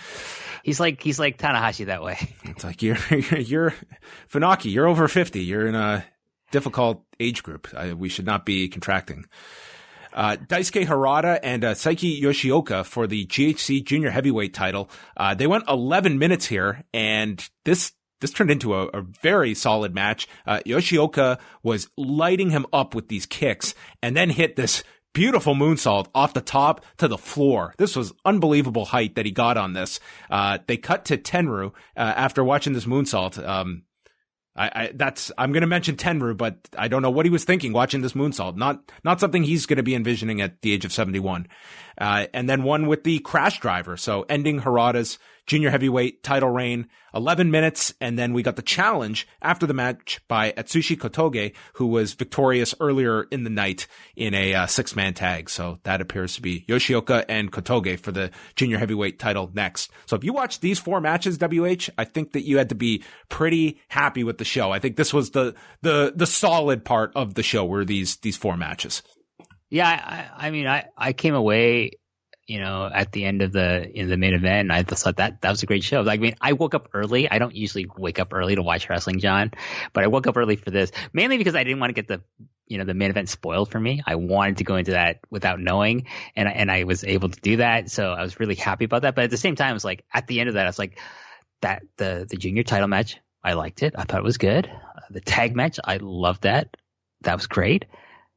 [0.64, 2.18] He's like he's like Tanahashi that way.
[2.46, 3.74] It's like you're you're, you're
[4.32, 4.72] Funaki.
[4.72, 5.42] You're over 50.
[5.44, 6.06] You're in a
[6.52, 7.68] difficult age group.
[7.76, 9.26] I, we should not be contracting.
[10.14, 14.88] Uh, Daisuke Harada and uh, Seiki Yoshioka for the GHC Junior Heavyweight title.
[15.18, 19.94] Uh, they went 11 minutes here, and this this turned into a, a very solid
[19.94, 20.30] match.
[20.48, 24.82] Uh, Yoshioka was lighting him up with these kicks, and then hit this
[25.12, 27.76] beautiful moonsault off the top to the floor.
[27.78, 30.00] This was unbelievable height that he got on this.
[30.30, 33.46] Uh, they cut to Tenryu uh, after watching this moonsault.
[33.46, 33.84] Um,
[34.56, 37.44] I, I that's I'm going to mention Tenryu, but I don't know what he was
[37.44, 38.56] thinking watching this moonsault.
[38.56, 41.48] Not not something he's going to be envisioning at the age of 71.
[41.98, 46.88] Uh, and then one with the crash driver, so ending Harada's junior heavyweight title reign,
[47.14, 51.88] 11 minutes, and then we got the challenge after the match by Atsushi Kotoge, who
[51.88, 55.50] was victorious earlier in the night in a uh, six man tag.
[55.50, 59.92] So that appears to be Yoshioka and Kotoge for the junior heavyweight title next.
[60.06, 63.04] So if you watch these four matches, WH, I think that you had to be
[63.30, 64.72] pretty happy with the show.
[64.72, 68.38] I think this was the the the solid part of the show were these these
[68.38, 69.04] four matches.
[69.74, 71.94] Yeah, I, I mean, I, I came away,
[72.46, 74.70] you know, at the end of the in the main event.
[74.70, 76.02] I just thought that that was a great show.
[76.02, 77.28] Like, I mean, I woke up early.
[77.28, 79.50] I don't usually wake up early to watch wrestling, John,
[79.92, 82.22] but I woke up early for this mainly because I didn't want to get the
[82.68, 84.04] you know the main event spoiled for me.
[84.06, 86.06] I wanted to go into that without knowing,
[86.36, 87.90] and and I was able to do that.
[87.90, 89.16] So I was really happy about that.
[89.16, 90.78] But at the same time, it was like at the end of that, I was
[90.78, 91.00] like,
[91.62, 93.96] that the the junior title match, I liked it.
[93.98, 94.68] I thought it was good.
[94.68, 96.78] Uh, the tag match, I loved that.
[97.22, 97.86] That was great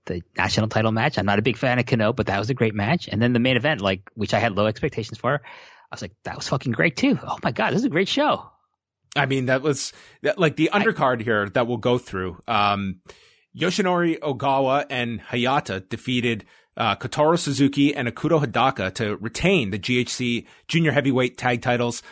[0.06, 1.18] the national title match.
[1.18, 3.08] I'm not a big fan of Kenoh, but that was a great match.
[3.08, 6.12] And then the main event, like which I had low expectations for, I was like,
[6.24, 7.18] that was fucking great too.
[7.22, 8.50] Oh my god, this is a great show.
[9.14, 9.92] I mean, that was
[10.22, 12.38] that, like the undercard here that we'll go through.
[12.46, 13.00] Um,
[13.56, 16.44] Yoshinari Ogawa and Hayata defeated
[16.76, 22.02] uh, Kotaro Suzuki and Ikuto Hidaka to retain the GHC junior heavyweight tag titles.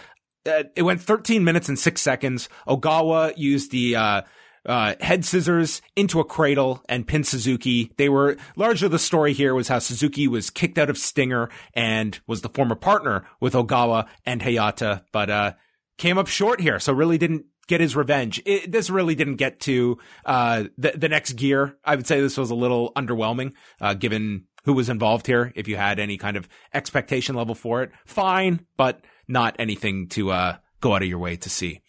[0.46, 2.48] Uh, it went 13 minutes and six seconds.
[2.66, 4.22] Ogawa used the uh,
[4.66, 7.92] uh, head scissors into a cradle and pin Suzuki.
[7.96, 12.18] They were largely the story here was how Suzuki was kicked out of Stinger and
[12.26, 15.52] was the former partner with Ogawa and Hayata, but uh,
[15.98, 16.78] came up short here.
[16.78, 18.42] So really didn't get his revenge.
[18.44, 21.76] It, this really didn't get to uh, the the next gear.
[21.84, 25.52] I would say this was a little underwhelming, uh, given who was involved here.
[25.54, 30.30] If you had any kind of expectation level for it, fine, but not anything to
[30.30, 31.80] uh, go out of your way to see.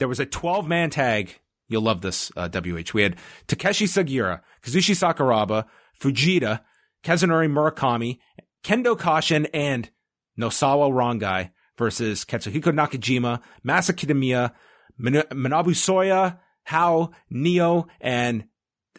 [0.00, 1.38] There was a 12 man tag.
[1.68, 2.94] You'll love this, uh, WH.
[2.94, 5.66] We had Takashi Sugiura, Kazushi Sakuraba,
[6.00, 6.60] Fujita,
[7.04, 8.18] Kazunori Murakami,
[8.64, 9.90] Kendo Kashin, and
[10.38, 14.52] Nosawa Rongai versus Katsuhiko Nakajima, Masa Kitamiya,
[14.98, 18.44] Manabu Soya, Hao, Neo, and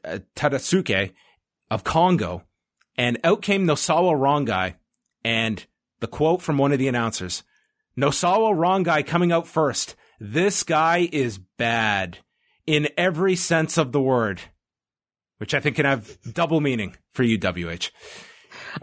[0.05, 1.13] uh, Tadasuke
[1.71, 2.43] of Kongo.
[2.95, 4.75] And out came Nosawa Rongai,
[5.25, 5.65] and
[5.99, 7.43] the quote from one of the announcers,
[7.97, 9.95] Nosawa Rongai coming out first.
[10.23, 12.19] This guy is bad
[12.67, 14.39] in every sense of the word,
[15.39, 17.89] which I think can have double meaning for you, WH.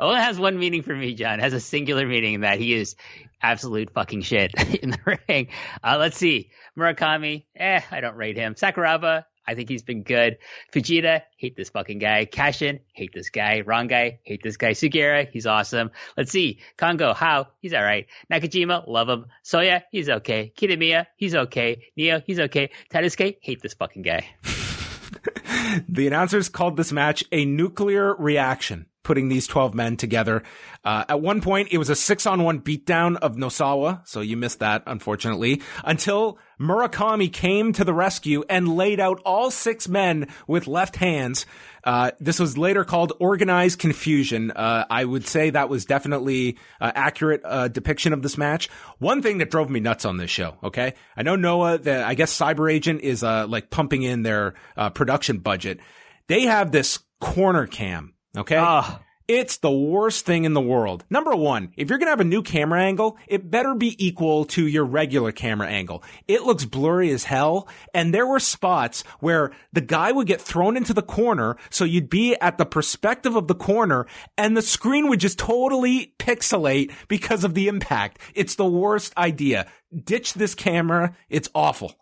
[0.01, 1.39] Oh, it has one meaning for me, John.
[1.39, 2.97] It has a singular meaning that he is
[3.41, 5.47] absolute fucking shit in the ring.
[5.81, 6.51] Uh, let's see.
[6.77, 8.57] Murakami, eh, I don't rate him.
[8.57, 10.37] Sakuraba, I think he's been good.
[10.75, 12.27] Fujita, hate this fucking guy.
[12.27, 13.63] Kashin, hate this guy.
[13.63, 14.73] Guy, hate this guy.
[14.73, 15.91] Sugiura, he's awesome.
[16.19, 16.61] Let's see.
[16.77, 17.49] Kongo, how?
[17.61, 18.09] He's alright.
[18.31, 19.27] Nakajima, love him.
[19.43, 20.53] Soya, he's okay.
[20.55, 21.85] Kitamiya, he's okay.
[21.97, 22.71] Neo, he's okay.
[22.93, 24.27] Tadasuke, hate this fucking guy.
[25.89, 30.43] The announcers called this match a nuclear reaction, putting these 12 men together.
[30.85, 34.37] Uh, at one point, it was a six on one beatdown of Nosawa, so you
[34.37, 40.29] missed that, unfortunately, until Murakami came to the rescue and laid out all six men
[40.47, 41.47] with left hands.
[41.85, 44.51] Uh, this was later called organized confusion.
[44.51, 48.69] Uh, I would say that was definitely uh, accurate uh, depiction of this match.
[48.99, 50.57] One thing that drove me nuts on this show.
[50.63, 51.79] Okay, I know Noah.
[51.79, 55.81] That I guess Cyber Agent is uh, like pumping in their uh, production budget.
[56.27, 58.15] They have this corner cam.
[58.39, 61.05] Okay, Oh, It's the worst thing in the world.
[61.11, 64.47] Number one, if you're going to have a new camera angle, it better be equal
[64.47, 66.03] to your regular camera angle.
[66.27, 67.69] It looks blurry as hell.
[67.93, 71.59] And there were spots where the guy would get thrown into the corner.
[71.69, 74.07] So you'd be at the perspective of the corner
[74.39, 78.21] and the screen would just totally pixelate because of the impact.
[78.35, 79.67] It's the worst idea.
[79.95, 81.15] Ditch this camera.
[81.29, 81.97] It's awful.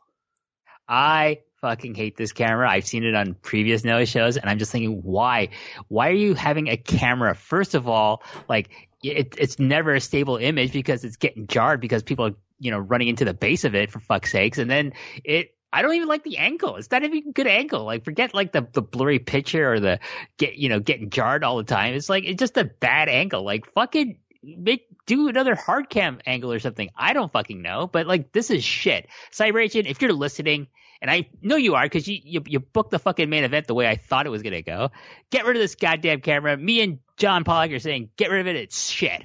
[0.89, 2.71] I fucking hate this camera.
[2.71, 5.51] I've seen it on previous Noah shows, and I'm just thinking, why?
[5.89, 7.35] Why are you having a camera?
[7.35, 8.71] First of all, like
[9.03, 12.79] it, it's never a stable image because it's getting jarred because people are you know
[12.79, 14.93] running into the base of it for fuck's sakes, and then
[15.25, 15.53] it.
[15.73, 16.77] I don't even like the angle.
[16.77, 17.85] It's not even a good angle.
[17.85, 19.99] Like forget like the, the blurry picture or the
[20.39, 21.95] get you know getting jarred all the time.
[21.95, 23.43] It's like it's just a bad angle.
[23.43, 26.89] Like fucking make do another hard cam angle or something.
[26.97, 29.09] I don't fucking know, but like this is shit.
[29.33, 30.69] Cybration, if you're listening,
[31.01, 33.75] and I know you are because you, you you booked the fucking main event the
[33.75, 34.91] way I thought it was gonna go.
[35.31, 36.57] Get rid of this goddamn camera.
[36.57, 38.57] Me and John Pollock are saying get rid of it.
[38.57, 39.23] It's shit.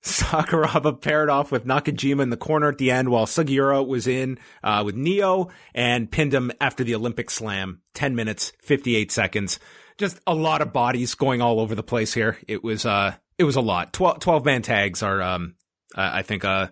[0.02, 4.38] Sakuraba paired off with Nakajima in the corner at the end while Sugiura was in
[4.62, 7.82] uh, with Neo and pinned him after the Olympic slam.
[7.94, 9.58] 10 minutes, 58 seconds.
[9.98, 12.38] Just a lot of bodies going all over the place here.
[12.46, 13.92] It was, uh, it was a lot.
[13.92, 15.56] 12, 12 man tags are, um,
[15.96, 16.68] I I think, uh,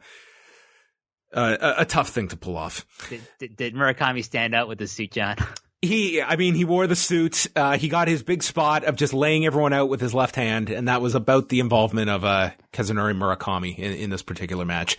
[1.36, 2.84] uh, a, a tough thing to pull off.
[3.08, 5.36] Did, did, did Murakami stand out with the suit, John?
[5.82, 7.46] He, I mean, he wore the suit.
[7.54, 10.70] Uh, he got his big spot of just laying everyone out with his left hand,
[10.70, 14.96] and that was about the involvement of uh, Kazunori Murakami in, in this particular match.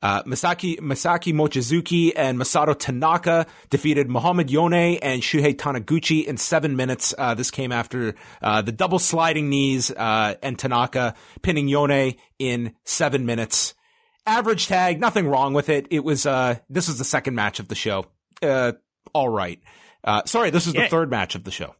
[0.00, 6.76] Uh, Masaki Masaki Mochizuki and Masato Tanaka defeated Mohamed Yone and Shuhei Taniguchi in seven
[6.76, 7.14] minutes.
[7.16, 12.74] Uh, this came after uh, the double sliding knees uh, and Tanaka pinning Yone in
[12.84, 13.74] seven minutes.
[14.28, 15.86] Average tag, nothing wrong with it.
[15.90, 18.04] It was uh, this was the second match of the show.
[18.42, 18.72] Uh,
[19.14, 19.60] all right.
[20.04, 21.74] Uh, sorry, this is the third match of the show.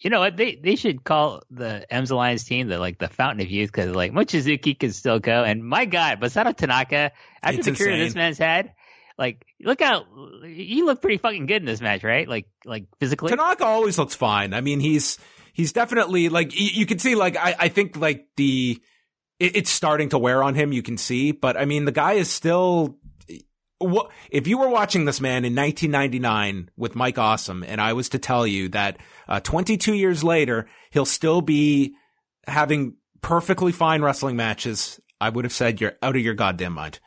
[0.00, 0.36] You know what?
[0.36, 3.96] They they should call the M's Alliance team the like the Fountain of Youth because
[3.96, 8.14] like Mochizuki can still go, and my God, Masato Tanaka after It's the career this
[8.14, 8.74] man's had,
[9.18, 10.04] like look out,
[10.44, 12.28] he looked pretty fucking good in this match, right?
[12.28, 13.30] Like like physically.
[13.30, 14.52] Tanaka always looks fine.
[14.52, 15.18] I mean, he's
[15.54, 17.14] he's definitely like you, you can see.
[17.14, 18.78] Like I, I think like the
[19.38, 20.72] it, it's starting to wear on him.
[20.72, 22.98] You can see, but I mean, the guy is still.
[23.78, 28.08] What if you were watching this man in 1999 with Mike Awesome, and I was
[28.10, 31.94] to tell you that uh, 22 years later he'll still be
[32.46, 34.98] having perfectly fine wrestling matches?
[35.20, 37.00] I would have said you're out of your goddamn mind.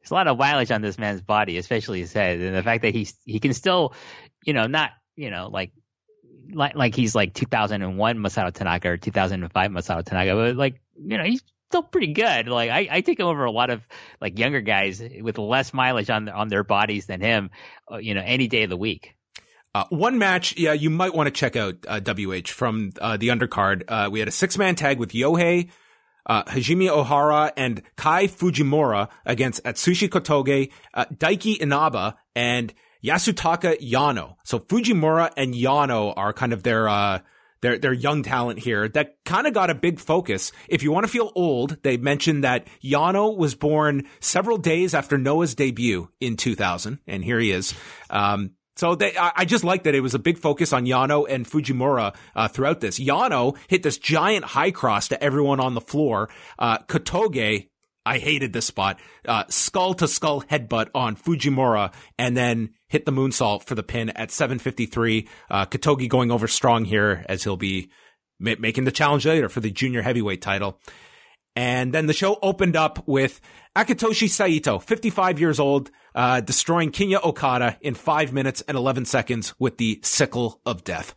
[0.00, 2.82] There's a lot of mileage on this man's body, especially his head, and the fact
[2.82, 3.94] that he's he can still,
[4.44, 5.72] you know, not you know like
[6.52, 11.24] like like he's like 2001 Masato Tanaka or 2005 Masato Tanaka, but like you know
[11.24, 12.48] he's still pretty good.
[12.48, 13.82] Like I, I take him over a lot of
[14.20, 17.50] like younger guys with less mileage on on their bodies than him,
[17.90, 19.14] uh, you know, any day of the week.
[19.74, 23.28] Uh, one match, yeah, you might want to check out uh, WH from uh, the
[23.28, 23.82] undercard.
[23.88, 25.68] Uh, we had a six man tag with Yohei,
[26.24, 30.72] uh, Hajime Ohara, and Kai Fujimura against Atsushi Kotoge,
[31.18, 32.72] Daiki Inaba, and
[33.06, 34.36] Yasutaka Yano.
[34.44, 37.20] So Fujimura and Yano are kind of their uh,
[37.60, 40.52] their their young talent here that kind of got a big focus.
[40.68, 45.16] If you want to feel old, they mentioned that Yano was born several days after
[45.18, 47.74] Noah's debut in 2000, and here he is.
[48.10, 51.46] Um, so they, I, just like that it was a big focus on Yano and
[51.46, 52.98] Fujimura uh, throughout this.
[52.98, 56.28] Yano hit this giant high cross to everyone on the floor.
[56.58, 57.70] Uh, Kotoge,
[58.04, 59.00] I hated this spot.
[59.26, 64.10] Uh, skull to skull headbutt on Fujimura and then hit the moonsault for the pin
[64.10, 65.28] at 753.
[65.50, 67.90] Uh, Kotoge going over strong here as he'll be
[68.38, 70.80] ma- making the challenge later for the junior heavyweight title.
[71.54, 73.40] And then the show opened up with
[73.74, 79.54] Akitoshi Saito, 55 years old, uh, destroying Kinya Okada in five minutes and 11 seconds
[79.58, 81.14] with the sickle of death.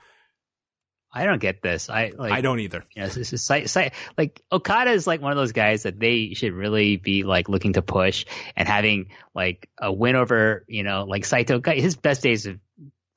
[1.11, 1.89] I don't get this.
[1.89, 2.85] I like I don't either.
[2.95, 5.99] You know, this is site, site, like Okada is like one of those guys that
[5.99, 10.83] they should really be like looking to push and having like a win over, you
[10.83, 11.61] know, like Saito.
[11.65, 12.59] His best days are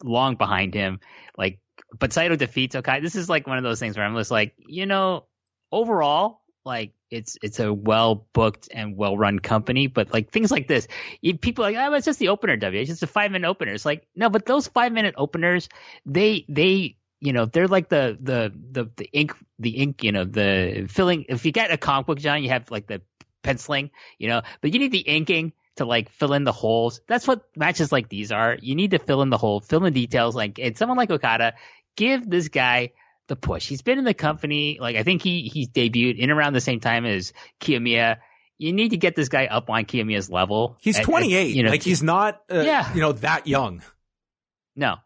[0.02, 1.00] long behind him.
[1.36, 1.60] Like,
[1.98, 3.02] but Saito defeats Okada.
[3.02, 5.26] This is like one of those things where I'm just like, you know,
[5.70, 10.66] overall, like it's it's a well booked and well run company, but like things like
[10.66, 10.88] this,
[11.20, 12.56] you, people are like, oh, it's just the opener.
[12.56, 13.72] W, it's just a five minute opener.
[13.72, 15.68] It's like no, but those five minute openers,
[16.06, 20.24] they they you know they're like the the the the ink the ink you know
[20.24, 23.00] the filling if you get a comic book john you have like the
[23.42, 27.26] penciling you know but you need the inking to like fill in the holes that's
[27.28, 30.00] what matches like these are you need to fill in the hole fill in the
[30.06, 31.54] details like and someone like okada
[31.96, 32.90] give this guy
[33.28, 36.52] the push he's been in the company like i think he he's debuted in around
[36.54, 38.16] the same time as kiyomiya
[38.58, 41.54] you need to get this guy up on kiyomiya's level He's and, 28.
[41.56, 42.92] you know like he's not, uh, Yeah.
[42.94, 43.82] you know, that young.
[44.76, 44.96] no.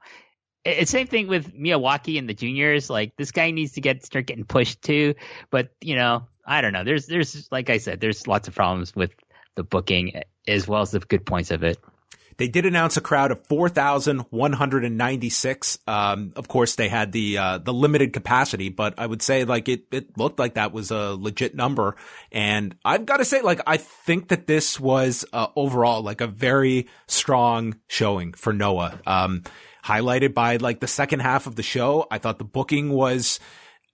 [0.67, 2.91] It's same thing with Miyawaki and the juniors.
[2.91, 5.15] Like this guy needs to get start getting pushed too.
[5.51, 6.85] But you know, I don't know.
[6.85, 9.13] There's there's like I said, there's lots of problems with
[9.55, 11.79] the booking as well as the good points of it.
[12.39, 15.79] They did announce a crowd of 4,196.
[15.87, 19.71] Um, of course, they had the, uh, the limited capacity, but I would say like
[19.71, 21.97] it, it looked like that was a legit number.
[22.31, 26.27] And I've got to say, like, I think that this was, uh, overall like a
[26.27, 29.01] very strong showing for Noah.
[29.07, 29.43] Um,
[29.87, 32.07] highlighted by like the second half of the show.
[32.11, 33.39] I thought the booking was,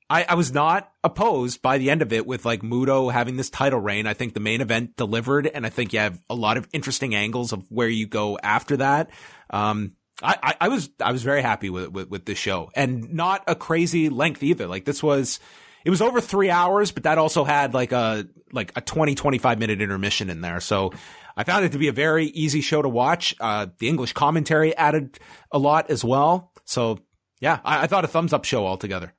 [0.08, 3.50] I, I was not opposed by the end of it with like Muto having this
[3.50, 4.06] title reign.
[4.06, 7.14] I think the main event delivered and I think you have a lot of interesting
[7.14, 9.10] angles of where you go after that.
[9.50, 13.42] Um, I, I, was, I was very happy with, with, with this show and not
[13.48, 14.68] a crazy length either.
[14.68, 15.40] Like this was,
[15.84, 19.58] it was over three hours, but that also had like a, like a 20, 25
[19.58, 20.60] minute intermission in there.
[20.60, 20.92] So
[21.36, 23.34] I found it to be a very easy show to watch.
[23.40, 25.18] Uh, the English commentary added
[25.50, 26.52] a lot as well.
[26.64, 26.98] So
[27.40, 29.12] yeah, I, I thought a thumbs up show altogether.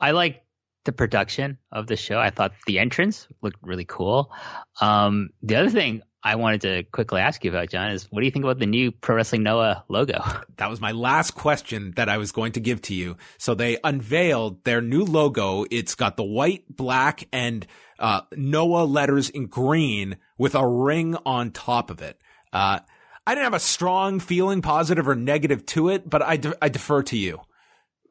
[0.00, 0.44] I like
[0.84, 2.18] the production of the show.
[2.18, 4.32] I thought the entrance looked really cool.
[4.80, 8.26] Um, the other thing I wanted to quickly ask you about, John, is what do
[8.26, 10.22] you think about the new Pro Wrestling Noah logo?
[10.56, 13.16] That was my last question that I was going to give to you.
[13.38, 15.64] So they unveiled their new logo.
[15.72, 17.66] It's got the white, black, and
[17.98, 22.20] uh, Noah letters in green with a ring on top of it.
[22.52, 22.78] Uh,
[23.26, 26.68] I didn't have a strong feeling, positive or negative to it, but I, de- I
[26.68, 27.40] defer to you.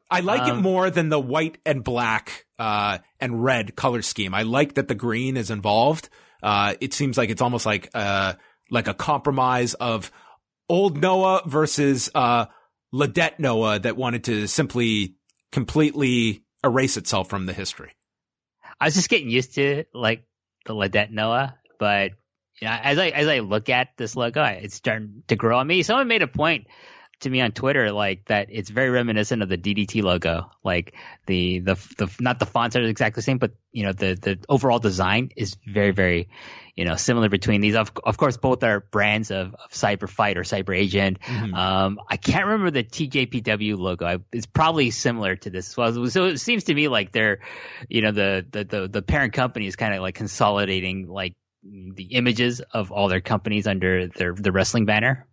[0.09, 4.33] I like um, it more than the white and black uh, and red color scheme.
[4.33, 6.09] I like that the green is involved.
[6.41, 8.33] Uh, it seems like it's almost like uh,
[8.69, 10.11] like a compromise of
[10.69, 12.45] old Noah versus uh,
[13.39, 15.15] Noah that wanted to simply
[15.51, 17.91] completely erase itself from the history.
[18.79, 20.23] I was just getting used to like
[20.65, 22.11] the LIDET Noah, but
[22.67, 25.83] know, as I as I look at this logo, it's starting to grow on me.
[25.83, 26.67] Someone made a point
[27.21, 30.51] to me on Twitter like that it's very reminiscent of the DDT logo.
[30.63, 30.93] Like
[31.25, 34.39] the the the not the fonts are exactly the same, but you know the the
[34.49, 36.29] overall design is very very
[36.75, 37.75] you know similar between these.
[37.75, 41.19] Of of course, both are brands of, of Cyber Fight or Cyber Agent.
[41.21, 41.53] Mm-hmm.
[41.53, 44.05] Um, I can't remember the TJPW logo.
[44.05, 46.07] I, it's probably similar to this as well.
[46.09, 47.39] So it seems to me like they're
[47.89, 52.07] you know the the the, the parent company is kind of like consolidating like the
[52.11, 55.27] images of all their companies under their the wrestling banner.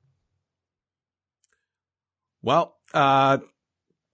[2.42, 3.38] Well, uh,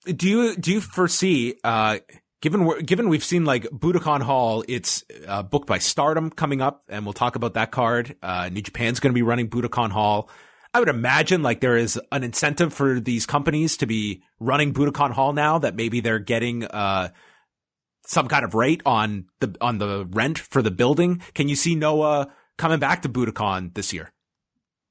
[0.05, 1.99] do you do you foresee uh,
[2.45, 7.07] given given we've seen like Budokan Hall, it's uh, booked by Stardom coming up, and
[7.07, 8.17] we'll talk about that card.
[8.23, 10.29] Uh, New Japan's going to be running Budokan Hall.
[10.75, 15.13] I would imagine like there is an incentive for these companies to be running Budokan
[15.13, 17.09] Hall now that maybe they're getting uh,
[18.07, 21.23] some kind of rate on the on the rent for the building.
[21.33, 24.13] Can you see Noah coming back to Budokan this year?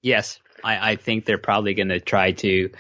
[0.02, 2.72] Yes, I, I think they're probably going to try to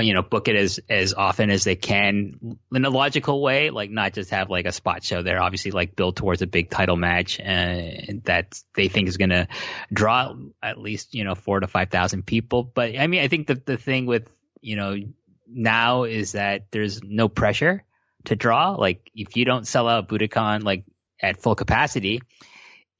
[0.00, 3.90] you know book it as as often as they can in a logical way like
[3.90, 6.96] not just have like a spot show there obviously like build towards a big title
[6.96, 7.44] match uh,
[8.24, 9.46] that they think is going to
[9.92, 12.62] draw at least you know 4 to 5000 people.
[12.62, 14.30] But i mean i think the the thing with
[14.62, 14.96] you know
[15.46, 17.84] now is that there's no pressure
[18.24, 18.72] to draw.
[18.72, 20.84] Like if you don't sell out Budokan like
[21.20, 22.22] at full capacity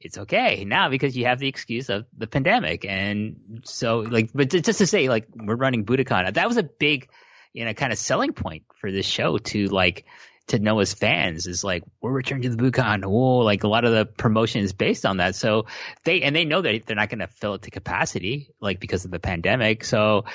[0.05, 2.84] it's okay now because you have the excuse of the pandemic.
[2.84, 7.09] And so like, but just to say like we're running Budokan, that was a big,
[7.55, 10.05] you know, kind of selling point for this show to like,
[10.48, 13.02] to Noah's fans is like we're returning to the Budokan.
[13.07, 15.34] Oh, like a lot of the promotion is based on that.
[15.34, 15.66] So
[16.05, 19.07] they and they know that they're not going to fill it to capacity, like because
[19.07, 19.84] of the pandemic.
[19.84, 20.26] So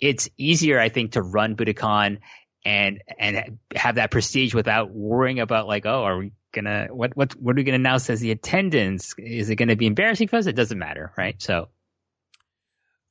[0.00, 2.20] it's easier, I think, to run Budokan
[2.68, 7.34] and and have that prestige without worrying about like, oh, are we gonna what what
[7.36, 9.14] what are we gonna announce as the attendance?
[9.16, 10.46] Is it gonna be embarrassing for us?
[10.46, 11.40] It doesn't matter, right?
[11.40, 11.68] So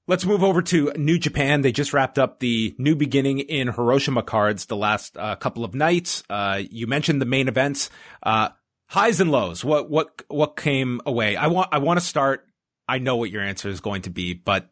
[0.10, 1.62] Let's move over to New Japan.
[1.62, 5.76] They just wrapped up the new beginning in Hiroshima cards the last uh, couple of
[5.76, 6.24] nights.
[6.30, 7.90] Uh, you mentioned the main events,
[8.24, 8.50] uh,
[8.86, 9.66] highs and lows.
[9.66, 11.36] What what what came away?
[11.36, 12.48] I want I want to start.
[12.88, 14.70] I know what your answer is going to be, but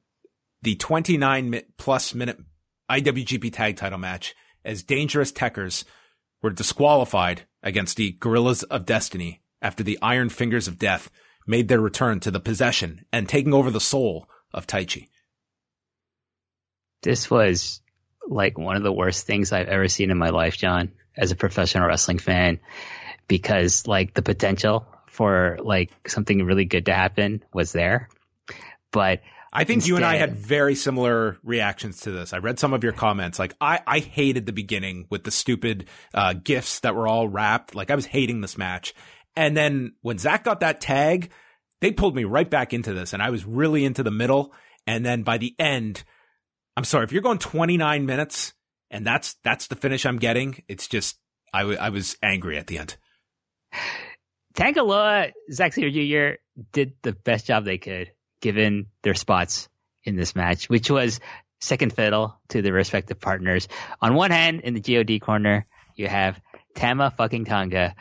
[0.62, 2.40] the 29 plus minute
[2.90, 5.86] IWGP Tag Title match as Dangerous Tekkers
[6.41, 11.09] were disqualified against the Guerrillas of Destiny after the Iron Fingers of Death
[11.47, 15.09] made their return to the possession and taking over the soul of Taichi.
[17.01, 17.82] This was
[18.28, 21.36] like one of the worst things I've ever seen in my life, John, as a
[21.36, 22.59] professional wrestling fan,
[23.28, 28.09] because like the potential for like something really good to happen was there.
[28.91, 29.22] But
[29.56, 32.34] I think Instead, you and I had very similar reactions to this.
[32.34, 33.39] I read some of your comments.
[33.39, 37.74] Like I, I hated the beginning with the stupid uh, gifts that were all wrapped.
[37.74, 38.93] Like I was hating this match.
[39.38, 41.32] And then when Zack got that tag,
[41.80, 44.53] they pulled me right back into this, and I was really into the middle.
[44.86, 46.03] And then by the end,
[46.76, 48.53] I'm sorry if you're going 29 minutes
[48.91, 50.64] and that's that's the finish I'm getting.
[50.68, 51.18] It's just
[51.53, 52.97] I, w- I was angry at the end.
[54.53, 56.39] Tangaloa, Zack Sabre Jr.
[56.74, 58.12] did the best job they could
[58.42, 59.70] given their spots
[60.04, 61.20] in this match, which was
[61.60, 63.68] second fiddle to their respective partners.
[64.02, 65.66] On one hand, in the God corner,
[65.96, 66.40] you have
[66.76, 67.96] Tama fucking Tonga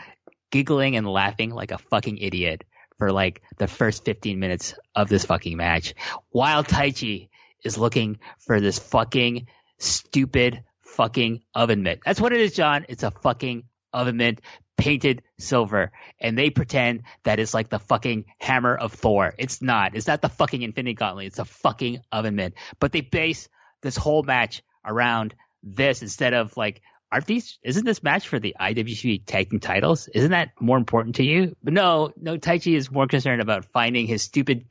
[0.51, 2.65] giggling and laughing like a fucking idiot
[2.99, 5.95] for like the first 15 minutes of this fucking match,
[6.31, 7.29] while Taichi
[7.65, 9.47] is looking for this fucking
[9.79, 12.01] stupid fucking oven mitt.
[12.05, 12.87] That's what it is, John.
[12.89, 14.41] It's a fucking oven mitt
[14.77, 19.35] painted silver and they pretend that it's like the fucking hammer of Thor.
[19.39, 19.95] It's not.
[19.95, 21.27] It's not the fucking Infinity Gauntlet.
[21.27, 22.55] It's a fucking oven mitt.
[22.81, 23.49] But they base
[23.83, 26.83] this whole match around this instead of like
[27.15, 30.09] aren't these isn't this match for the IWGP tag team titles?
[30.09, 31.55] Isn't that more important to you?
[31.63, 34.67] But no, no Taichi is more concerned about finding his stupid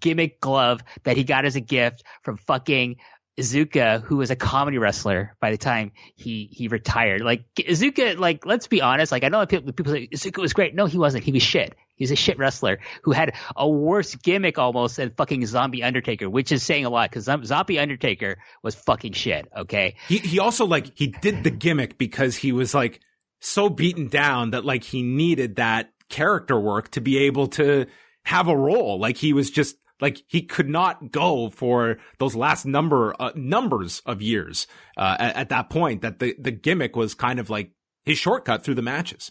[0.00, 2.96] gimmick glove that he got as a gift from fucking
[3.38, 7.20] Iizuka, who was a comedy wrestler by the time he he retired.
[7.20, 9.12] Like Iizuka, like let's be honest.
[9.12, 10.74] Like I know people people say Iizuka was great.
[10.74, 11.24] No, he wasn't.
[11.24, 11.74] He was shit.
[11.96, 16.28] He was a shit wrestler who had a worse gimmick almost than fucking Zombie Undertaker,
[16.28, 19.48] which is saying a lot because Zombie Undertaker was fucking shit.
[19.56, 23.00] Okay, He he also like he did the gimmick because he was like
[23.40, 27.86] so beaten down that like he needed that character work to be able to
[28.24, 28.98] have a role.
[28.98, 34.02] Like he was just like he could not go for those last number uh, numbers
[34.06, 34.66] of years
[34.96, 36.02] uh, at, at that point.
[36.02, 37.70] That the the gimmick was kind of like
[38.04, 39.30] his shortcut through the matches.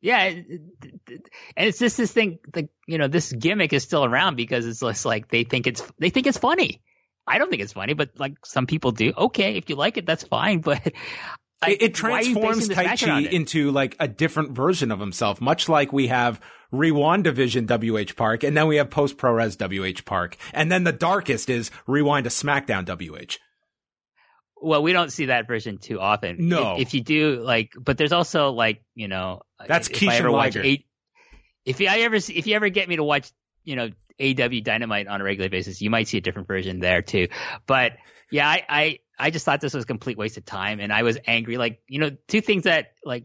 [0.00, 0.70] Yeah, and
[1.56, 2.38] it's just this thing.
[2.52, 5.82] The you know this gimmick is still around because it's just like they think it's
[5.98, 6.82] they think it's funny.
[7.26, 9.12] I don't think it's funny, but like some people do.
[9.16, 10.60] Okay, if you like it, that's fine.
[10.64, 10.92] But
[11.66, 13.32] I- it, it why are you transforms basing this match around Taichi it?
[13.32, 16.40] into like a different version of himself, much like we have
[16.72, 20.84] Rewind Division WH Park, and then we have Post Pro Res WH Park, and then
[20.84, 23.38] the darkest is Rewind to SmackDown WH.
[24.60, 26.48] Well, we don't see that version too often.
[26.48, 26.76] No.
[26.76, 30.56] If, if you do, like, but there's also like, you know, That's if Keisha watch.
[30.56, 30.84] A-
[31.64, 33.30] if I ever, if you ever get me to watch,
[33.64, 33.90] you know,
[34.20, 37.28] AW Dynamite on a regular basis, you might see a different version there too.
[37.66, 37.92] But
[38.30, 41.02] yeah, I, I, I just thought this was a complete waste of time, and I
[41.02, 41.56] was angry.
[41.56, 43.24] Like, you know, two things that like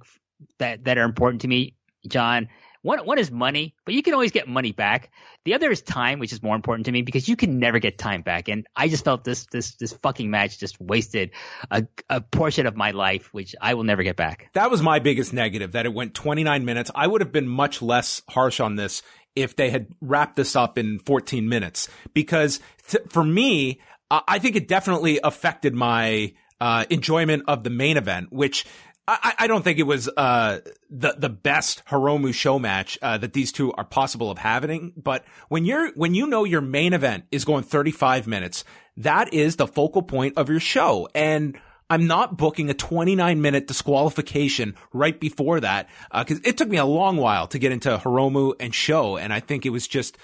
[0.60, 1.76] that that are important to me,
[2.08, 2.50] John.
[2.84, 5.12] One one is money, but you can always get money back.
[5.46, 8.00] The other is time, which is more important to me because you can never get
[8.00, 8.48] time back.
[8.48, 11.30] And I just felt this this this fucking match just wasted
[11.70, 14.50] a, a portion of my life, which I will never get back.
[14.54, 16.90] That was my biggest negative, that it went 29 minutes.
[16.96, 19.04] I would have been much less harsh on this
[19.36, 21.88] if they had wrapped this up in 14 minutes.
[22.14, 23.80] Because th- for me,
[24.12, 28.66] I I think it definitely affected my uh, enjoyment of the main event, which
[29.08, 30.60] I, I don't think it was uh,
[30.90, 34.94] the the best Hiromu SHO match uh, that these two are possible of having.
[34.96, 38.64] But when you're when you know your main event is going 35 minutes,
[38.98, 41.60] that is the focal point of your show, and
[41.90, 46.86] I'm not booking a 29 minute disqualification right before that because it took me a
[46.86, 50.18] long while to get into Hiromu and SHO, and I think it was just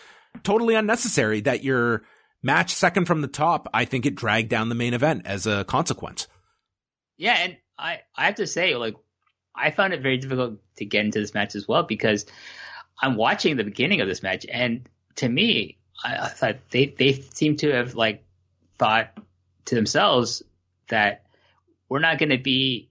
[0.44, 2.04] totally unnecessary that your
[2.42, 3.68] match second from the top.
[3.74, 6.28] I think it dragged down the main event as a consequence.
[7.18, 8.96] Yeah, and I I have to say, like,
[9.56, 12.26] I found it very difficult to get into this match as well because
[13.02, 17.14] I'm watching the beginning of this match, and to me, I, I thought they they
[17.34, 18.24] seem to have like
[18.78, 19.18] thought
[19.66, 20.44] to themselves
[20.90, 21.24] that
[21.90, 22.90] we're not going to be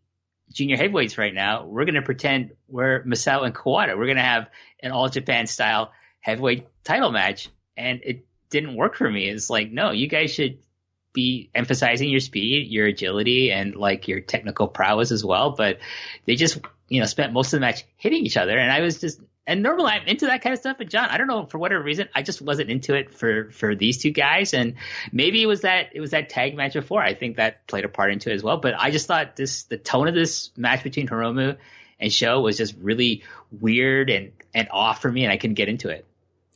[0.52, 1.66] junior heavyweights right now.
[1.66, 3.96] We're going to pretend we're Misawa and Kawada.
[3.96, 4.48] We're going to have
[4.80, 9.28] an all Japan style heavyweight title match, and it didn't work for me.
[9.28, 10.58] It's like, no, you guys should
[11.12, 15.52] be emphasizing your speed, your agility, and like your technical prowess as well.
[15.52, 15.78] But
[16.26, 19.00] they just, you know, spent most of the match hitting each other, and I was
[19.00, 19.20] just.
[19.48, 21.80] And normally I'm into that kind of stuff, but John, I don't know for whatever
[21.80, 24.74] reason, I just wasn't into it for for these two guys, and
[25.12, 27.00] maybe it was that it was that tag match before.
[27.00, 28.56] I think that played a part into it as well.
[28.56, 31.58] But I just thought this the tone of this match between Hiromu
[32.00, 33.22] and SHO was just really
[33.52, 36.04] weird and and off for me, and I couldn't get into it.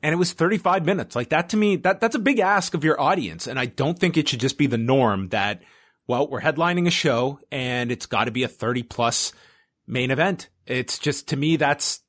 [0.02, 1.14] And it was 35 minutes.
[1.14, 3.98] Like that to me, that that's a big ask of your audience, and I don't
[3.98, 5.62] think it should just be the norm that
[6.10, 9.32] well, we're headlining a show and it's got to be a 30 plus
[9.86, 10.48] main event.
[10.66, 12.00] It's just to me that's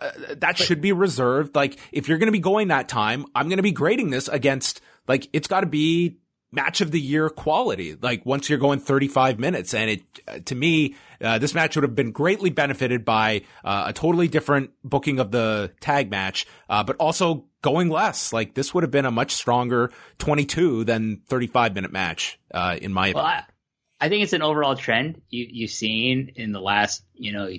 [0.00, 1.54] uh, that should be reserved.
[1.54, 4.26] Like if you're going to be going that time, I'm going to be grading this
[4.26, 6.18] against like it's got to be
[6.52, 7.96] match of the year quality.
[8.00, 11.82] Like once you're going 35 minutes, and it uh, to me, uh, this match would
[11.82, 16.82] have been greatly benefited by uh, a totally different booking of the tag match, uh,
[16.82, 18.32] but also going less.
[18.32, 22.92] Like this would have been a much stronger 22 than 35 minute match, uh, in
[22.92, 23.44] my Well, opinion.
[24.00, 27.50] I, I think it's an overall trend you, you've seen in the last, you know,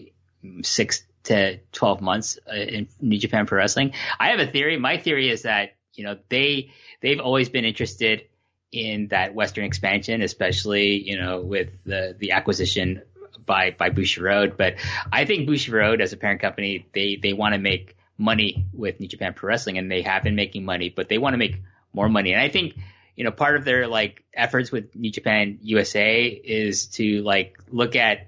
[0.63, 3.93] six to 12 months in New Japan Pro Wrestling.
[4.19, 4.77] I have a theory.
[4.79, 6.71] My theory is that, you know, they,
[7.01, 8.23] they've always been interested
[8.71, 13.01] in that Western expansion, especially you know with the the acquisition
[13.45, 14.57] by by Bushiroad.
[14.57, 14.75] But
[15.11, 19.07] I think Bushiroad as a parent company, they they want to make money with New
[19.07, 21.61] Japan Pro Wrestling, and they have been making money, but they want to make
[21.93, 22.33] more money.
[22.33, 22.77] And I think
[23.15, 27.95] you know part of their like efforts with New Japan USA is to like look
[27.95, 28.27] at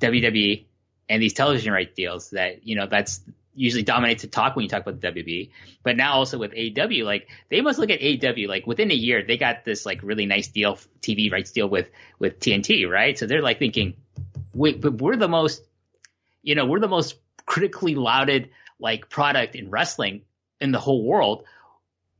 [0.00, 0.66] WWE
[1.08, 3.20] and these television rights deals that you know that's
[3.54, 5.50] usually dominates the talk when you talk about the WB.
[5.82, 9.22] But now also with AW, like they must look at AW like within a year
[9.22, 11.88] they got this like really nice deal, TV rights deal with
[12.18, 13.18] with TNT, right?
[13.18, 13.94] So they're like thinking,
[14.52, 15.62] wait, but we're the most,
[16.42, 20.22] you know, we're the most critically lauded like product in wrestling
[20.60, 21.44] in the whole world.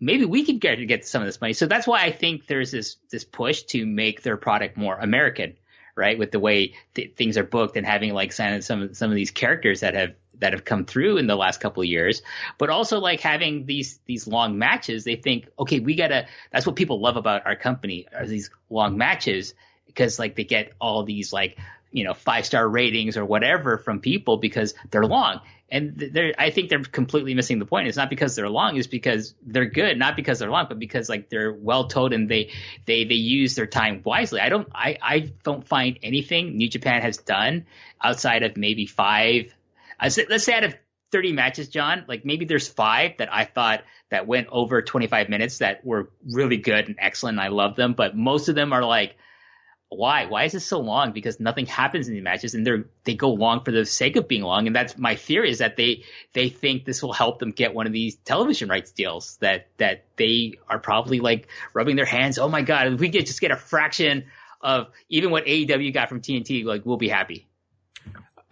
[0.00, 1.52] Maybe we could get get some of this money.
[1.52, 5.56] So that's why I think there's this this push to make their product more American,
[5.96, 6.18] right?
[6.18, 9.30] With the way th- things are booked and having like some some some of these
[9.30, 12.22] characters that have that have come through in the last couple of years,
[12.58, 15.04] but also like having these these long matches.
[15.04, 16.26] They think, okay, we gotta.
[16.52, 19.54] That's what people love about our company are these long matches
[19.86, 21.58] because like they get all these like
[21.94, 25.40] you know five star ratings or whatever from people because they're long.
[25.70, 27.88] And they're, I think they're completely missing the point.
[27.88, 31.08] It's not because they're long; it's because they're good, not because they're long, but because
[31.08, 32.50] like they're well told and they
[32.84, 34.40] they they use their time wisely.
[34.40, 37.66] I don't I I don't find anything New Japan has done
[38.00, 39.54] outside of maybe five
[39.98, 40.74] Uh, let's say out of
[41.12, 45.58] 30 matches, John, like maybe there's five that I thought that went over 25 minutes
[45.58, 47.38] that were really good and excellent.
[47.38, 49.16] And I love them, but most of them are like,
[49.96, 50.26] why?
[50.26, 51.12] Why is this so long?
[51.12, 54.28] Because nothing happens in these matches, and they're they go long for the sake of
[54.28, 54.66] being long.
[54.66, 57.86] And that's my theory is that they they think this will help them get one
[57.86, 62.38] of these television rights deals that that they are probably like rubbing their hands.
[62.38, 64.24] Oh my god, if we could just get a fraction
[64.60, 67.46] of even what AEW got from TNT, like we'll be happy.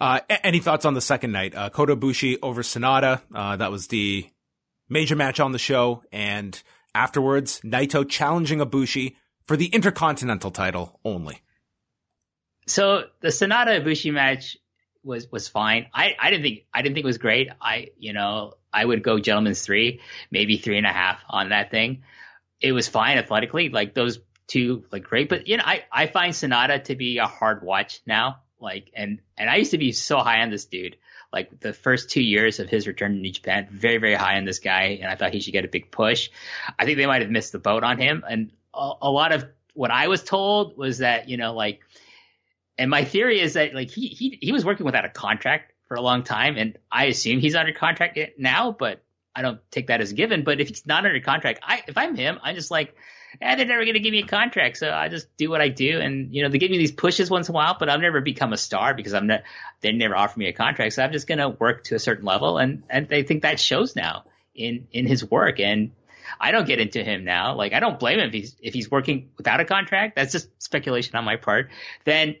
[0.03, 1.55] Uh, any thoughts on the second night?
[1.55, 3.21] Uh, Kota Ibushi over Sanada.
[3.33, 4.29] Uh, that was the
[4.89, 6.03] major match on the show.
[6.11, 6.61] And
[6.93, 9.15] afterwards, Naito challenging Ibushi
[9.47, 11.41] for the Intercontinental title only.
[12.67, 14.57] So the Sanada Ibushi match
[15.05, 15.87] was was fine.
[15.93, 17.47] I, I didn't think I didn't think it was great.
[17.61, 21.71] I you know I would go gentleman's three, maybe three and a half on that
[21.71, 22.03] thing.
[22.59, 25.29] It was fine athletically, like those two like great.
[25.29, 28.42] But you know I I find Sanada to be a hard watch now.
[28.63, 30.97] Like and and I used to be so high on this dude.
[31.31, 34.45] Like the first two years of his return to New Japan, very very high on
[34.45, 36.29] this guy, and I thought he should get a big push.
[36.79, 39.45] I think they might have missed the boat on him, and a, a lot of
[39.73, 41.81] what I was told was that you know like
[42.77, 45.95] and my theory is that like he he he was working without a contract for
[45.95, 49.03] a long time, and I assume he's under contract now, but
[49.35, 50.43] I don't take that as given.
[50.43, 52.95] But if he's not under contract, I if I'm him, I'm just like,
[53.41, 55.99] eh, they're never gonna give me a contract, so I just do what I do,
[55.99, 58.21] and you know they give me these pushes once in a while, but I've never
[58.21, 59.43] become a star because I'm not
[59.81, 62.57] they never offer me a contract, so I'm just gonna work to a certain level,
[62.57, 64.25] and and I think that shows now
[64.55, 65.91] in in his work and.
[66.39, 67.55] I don't get into him now.
[67.55, 70.15] Like I don't blame him if he's if he's working without a contract.
[70.15, 71.69] That's just speculation on my part.
[72.05, 72.37] Then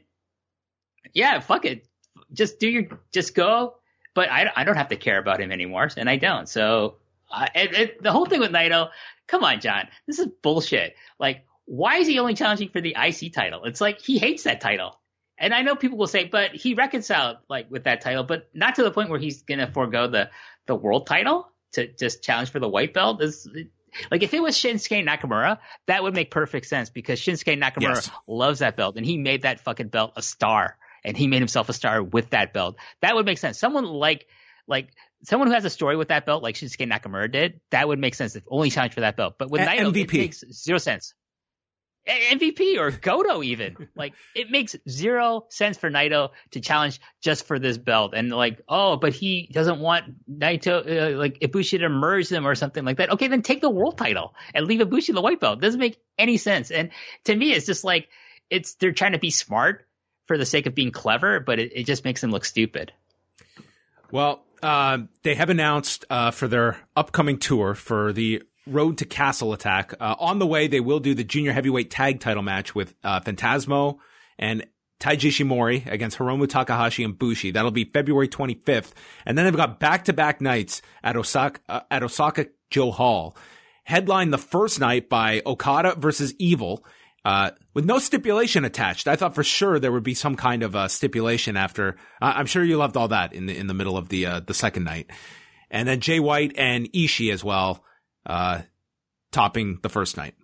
[1.13, 1.85] yeah, fuck it.
[2.31, 3.75] Just do your, just go.
[4.15, 6.47] But I, I don't have to care about him anymore, and I don't.
[6.47, 6.97] So,
[7.33, 8.89] uh, and, and the whole thing with Naito,
[9.27, 10.95] come on, John, this is bullshit.
[11.19, 13.63] Like, why is he only challenging for the IC title?
[13.65, 14.99] It's like he hates that title.
[15.37, 18.75] And I know people will say, but he reconciled like with that title, but not
[18.75, 20.29] to the point where he's gonna forego the
[20.67, 23.21] the world title to just challenge for the white belt.
[23.21, 23.47] Is
[24.11, 25.57] like if it was Shinsuke Nakamura,
[25.87, 28.11] that would make perfect sense because Shinsuke Nakamura Yes.
[28.27, 31.67] loves that belt and he made that fucking belt a star and he made himself
[31.69, 32.75] a star with that belt.
[33.01, 33.57] That would make sense.
[33.57, 34.27] Someone like
[34.67, 34.89] like
[35.23, 38.15] someone who has a story with that belt, like Shinsuke Nakamura did, that would make
[38.15, 39.35] sense if only challenge for that belt.
[39.37, 40.17] But with A- Naito, it MVP.
[40.17, 41.13] makes zero sense.
[42.05, 47.45] A- MVP or Goto even like it makes zero sense for Naito to challenge just
[47.47, 51.87] for this belt and like oh but he doesn't want Naito uh, like Ibushi to
[51.87, 55.13] merge them or something like that okay then take the world title and leave Ibushi
[55.13, 56.89] the white belt doesn't make any sense and
[57.23, 58.09] to me it's just like
[58.49, 59.87] it's they're trying to be smart
[60.27, 62.91] for the sake of being clever but it, it just makes them look stupid
[64.11, 69.51] Well, uh, they have announced uh, for their upcoming tour for the Road to Castle
[69.51, 69.93] Attack.
[69.99, 73.19] Uh, on the way, they will do the junior heavyweight tag title match with uh,
[73.19, 73.97] Phantasmo
[74.39, 74.65] and
[75.01, 77.51] Taiji Ishimori against Hiromu Takahashi and Bushi.
[77.51, 78.93] That'll be February 25th.
[79.25, 83.35] And then they've got back-to-back nights at Osaka, uh, at Osaka Joe Hall.
[83.83, 86.85] Headlined the first night by Okada versus Evil.
[87.25, 89.07] Uh, with no stipulation attached.
[89.07, 91.95] I thought for sure there would be some kind of uh, stipulation after.
[92.21, 94.39] I- I'm sure you loved all that in the in the middle of the uh,
[94.41, 95.09] the second night,
[95.71, 97.83] and then Jay White and Ishii as well,
[98.25, 98.61] uh,
[99.31, 100.35] topping the first night.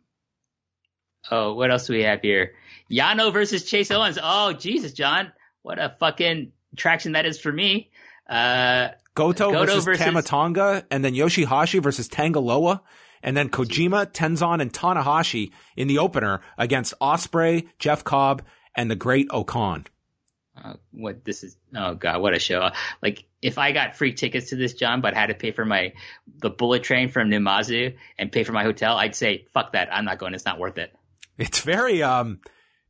[1.31, 2.53] oh what else do we have here
[2.91, 7.91] Yano versus Chase Owens oh Jesus John what a fucking traction that is for me
[8.29, 12.79] Uh, Goto, Goto versus, versus- Tama Tonga, and then Yoshi-Hashi versus Tangaloa,
[13.23, 18.43] and then Kojima, Tenzan, and Tanahashi in the opener against Ospreay, Jeff Cobb,
[18.75, 19.85] and the Great-O-Khan.
[20.63, 21.57] uh, what this is?
[21.75, 22.69] Oh god, what a show!
[23.01, 25.93] Like if I got free tickets to this, John, but had to pay for my
[26.41, 29.89] the bullet train from Numazu and pay for my hotel, I'd say fuck that.
[29.93, 30.33] I'm not going.
[30.33, 30.93] It's not worth it.
[31.37, 32.41] It's very, um,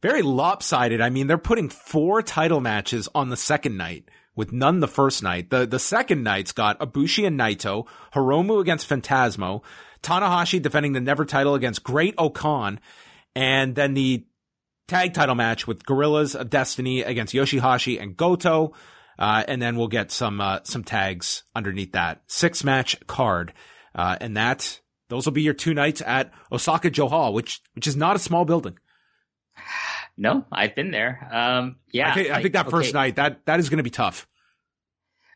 [0.02, 1.02] very lopsided.
[1.02, 5.22] I mean, they're putting four title matches on the second night with none the first
[5.22, 5.52] night.
[5.52, 9.62] The, the second night's got Ibushi and Naito, Hiromu against Phantasmo,
[10.02, 12.80] Tanahashi defending the Never title against Great-O-Khan,
[13.36, 14.26] and then the
[14.88, 18.74] tag title match with Guerrillas of Destiny against Yoshi-Hashi and Goto.
[19.20, 23.54] Uh, and then we'll get some, uh, some tags underneath that six match card.
[23.94, 24.80] Uh, and that,
[25.10, 28.46] those will be your two nights at Osaka-jo Hall, which, which is not a small
[28.46, 28.80] building.
[30.18, 31.30] No, I've been there.
[31.32, 32.98] Um, yeah, I think, I think that first okay.
[32.98, 34.26] night, that, that is going to be tough.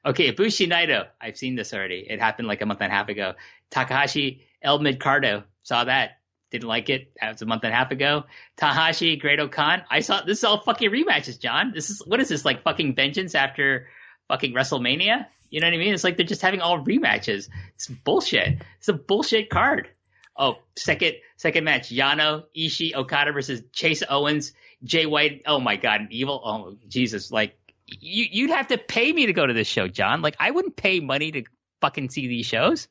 [0.05, 1.07] Okay, Ibushi Naito.
[1.21, 2.05] I've seen this already.
[2.09, 3.33] It happened like a month and a half ago.
[3.69, 5.43] Takahashi El Midcardo.
[5.63, 6.17] Saw that.
[6.51, 7.11] Didn't like it.
[7.19, 8.25] That was a month and a half ago.
[8.57, 9.83] Tahashi, Great-O-Khan.
[9.89, 11.71] I saw this is all fucking rematches, John.
[11.73, 13.87] This is what is this like fucking vengeance after
[14.27, 15.25] fucking WrestleMania?
[15.49, 15.93] You know what I mean?
[15.93, 17.49] It's like they're just having all rematches.
[17.75, 18.61] It's bullshit.
[18.77, 19.89] It's a bullshit card.
[20.37, 24.53] Oh, second second match: Yano Ishii Okada versus Chase Owens,
[24.83, 25.43] Jay White.
[25.45, 26.41] Oh my god, evil.
[26.43, 27.55] Oh Jesus, like
[27.87, 30.21] you you'd have to pay me to go to this show, John.
[30.21, 31.43] Like I wouldn't pay money to
[31.81, 32.87] fucking see these shows.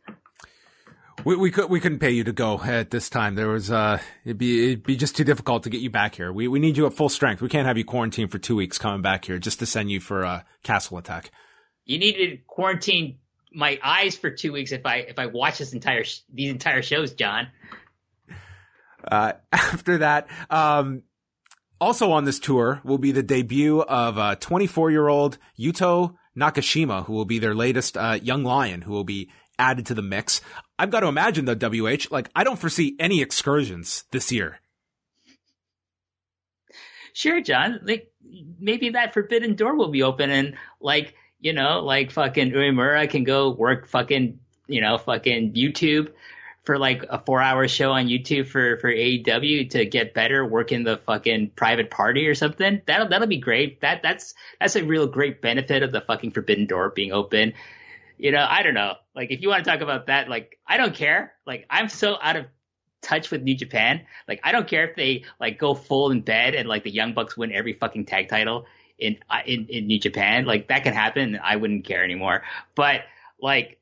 [1.25, 3.35] We, we could, we couldn't pay you to go at this time.
[3.35, 6.33] There was, uh, it'd be, it'd be just too difficult to get you back here.
[6.33, 7.41] We, we need you at full strength.
[7.41, 10.01] We can't have you quarantined for two weeks coming back here just to send you
[10.01, 11.31] for a castle attack.
[11.85, 13.19] You need to quarantine
[13.55, 16.83] my eyes for two weeks if I if I watch this entire sh- these entire
[16.83, 17.49] shows, John.
[19.05, 21.03] Uh, after that, um,
[21.81, 27.05] also on this tour will be the debut of a 24 year old Yuto Nakashima,
[27.05, 30.41] who will be their latest uh, young lion, who will be added to the mix.
[30.83, 34.59] I've got to imagine the WH, like I don't foresee any excursions this year.
[37.13, 37.79] Sure, John.
[37.85, 38.11] Like
[38.59, 43.23] maybe that forbidden door will be open and like you know like fucking Uemura can
[43.23, 46.11] go work fucking you know fucking YouTube
[46.65, 50.73] for like a four hour show on YouTube for for AEW to get better, work
[50.73, 52.83] in the fucking private party or something.
[52.87, 53.83] That'll that'll be great.
[53.83, 57.53] That that's that's a real great benefit of the fucking forbidden door being open.
[58.19, 58.95] You know, I don't know.
[59.15, 61.33] Like if you want to talk about that, like I don't care.
[61.47, 62.47] Like I'm so out of
[63.03, 64.03] touch with New Japan.
[64.29, 67.15] Like I don't care if they like go full in bed and like the Young
[67.15, 68.67] Bucks win every fucking tag title
[68.99, 70.45] in uh, in in New Japan.
[70.45, 71.39] Like that can happen.
[71.43, 72.43] I wouldn't care anymore.
[72.75, 73.03] But
[73.41, 73.79] like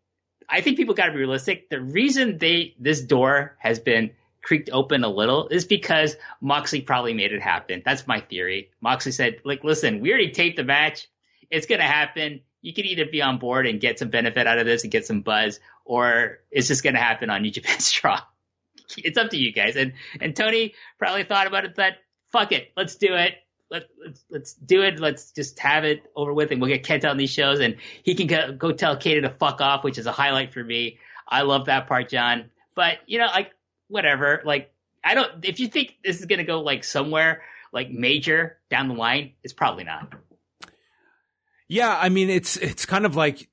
[0.49, 1.71] I think people got to be realistic.
[1.71, 4.11] The reason they this door has been
[4.43, 7.83] creaked open a little is because Moxley probably made it happen.
[7.85, 8.71] That's my theory.
[8.81, 11.09] Moxley said, like, listen, we already taped the match.
[11.51, 12.41] It's to happen.
[12.63, 15.07] You can either be on board and get some benefit out of this and get
[15.07, 18.21] some buzz, or it's just going to happen on New Japan Strong.
[18.99, 19.77] It's up to you guys.
[19.77, 21.93] And, and Tony probably thought about it, thought,
[22.33, 23.35] fuck it, let's do it.
[23.71, 24.99] Let, let's let's do it.
[24.99, 28.17] Let's just have it over with, and we'll get Kent on these shows, and he
[28.17, 30.99] can go, go tell Kato to fuck off, which is a highlight for me.
[31.29, 32.51] I love that part, John.
[32.75, 33.53] But you know, like
[33.87, 34.43] whatever.
[34.45, 34.73] Like
[35.05, 35.45] I don't.
[35.45, 37.43] If you think this is gonna go like somewhere
[37.73, 40.13] like major down the line, it's probably not.
[41.71, 43.49] Yeah, I mean it's it's kind of like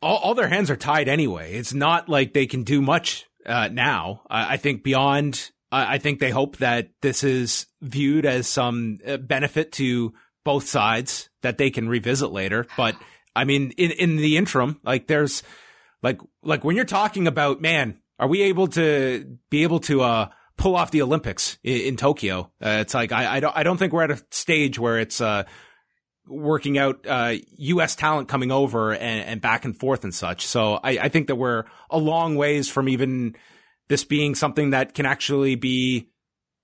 [0.00, 1.52] all, all their hands are tied anyway.
[1.52, 4.22] It's not like they can do much uh, now.
[4.30, 5.50] I, I think beyond.
[5.70, 10.66] I I think they hope that this is viewed as some uh, benefit to both
[10.66, 12.66] sides that they can revisit later.
[12.78, 12.96] But
[13.36, 15.42] I mean, in in the interim, like there's
[16.02, 20.28] like like when you're talking about man, are we able to be able to uh
[20.56, 22.50] pull off the Olympics in, in Tokyo?
[22.64, 25.20] Uh, it's like I I don't I don't think we're at a stage where it's
[25.20, 25.44] uh
[26.26, 27.94] working out uh, U.S.
[27.96, 30.46] talent coming over and, and back and forth and such.
[30.46, 33.36] So I, I think that we're a long ways from even
[33.88, 36.08] this being something that can actually be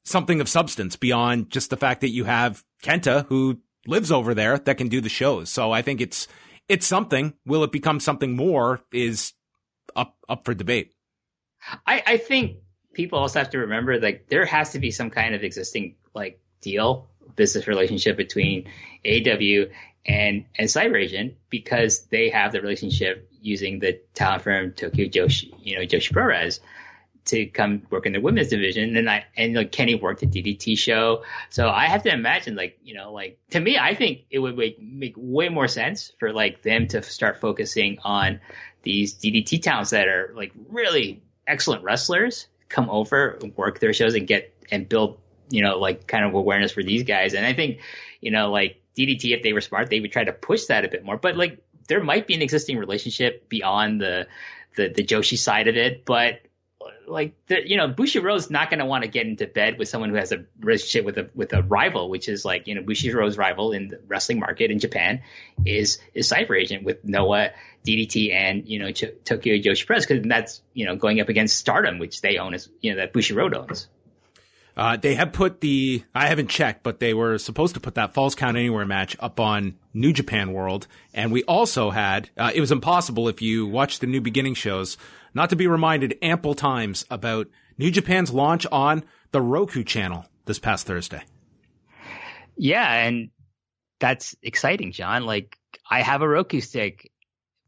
[0.05, 4.59] something of substance beyond just the fact that you have Kenta who lives over there
[4.59, 5.51] that can do the shows.
[5.51, 6.27] So I think it's
[6.69, 7.35] it's something.
[7.45, 8.81] Will it become something more?
[8.93, 9.33] Is
[9.95, 10.93] up up for debate.
[11.87, 12.59] I, I think
[12.95, 16.41] people also have to remember like there has to be some kind of existing like
[16.63, 18.67] deal business relationship between
[19.05, 19.71] AW
[20.07, 25.53] and and Cyber Agent because they have the relationship using the talent firm Tokyo Joshi
[25.63, 26.61] you know Joshi Pro-Res
[27.27, 28.97] to come work in the women's division.
[28.97, 31.25] And I and like Kenny worked at DDT show.
[31.49, 34.57] So I have to imagine like you know like to me I think it would
[34.57, 38.41] make, make way more sense for like them to start focusing on
[38.83, 44.27] these DDT talents that are like really excellent wrestlers come over work their shows and
[44.27, 45.19] get and build
[45.51, 47.35] you know like kind of awareness for these guys.
[47.35, 47.81] And I think
[48.21, 50.89] you know like DDT if they were smart they would try to push that a
[50.89, 51.17] bit more.
[51.17, 54.27] But like there might be an existing relationship beyond the
[54.77, 56.41] the, the Joshi side of it, but
[57.07, 60.17] like you know Bushiroad's not going to want to get into bed with someone who
[60.17, 63.73] has a relationship with a with a rival, which is like you know Bushiroad's rival
[63.73, 65.23] in the wrestling market in Japan
[65.67, 67.51] is is Cyber Agent with Noah,
[67.87, 71.57] DDT, and you know Ch- Tokyo Joshi Press because that's you know going up against
[71.57, 73.89] Stardom, which they own as you know that Bushiroad owns.
[74.77, 78.15] Uh, they have put the, I haven't checked, but they were supposed to put that
[78.15, 80.87] Falls Count Anywhere match up on New Japan World.
[81.13, 84.97] And we also had, uh, it was impossible if you watch the New Beginning shows,
[85.35, 87.49] not to be reminded ample times about
[87.79, 91.23] New Japan's launch on the Roku channel this past Thursday.
[92.57, 93.31] Yeah, and
[94.01, 95.25] that's exciting, John.
[95.25, 95.57] Like
[95.89, 97.11] I have a Roku stick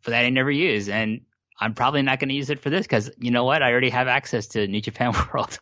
[0.00, 1.22] for that I never use, and
[1.58, 3.62] I'm probably not going to use it for this because you know what?
[3.62, 5.58] I already have access to New Japan World.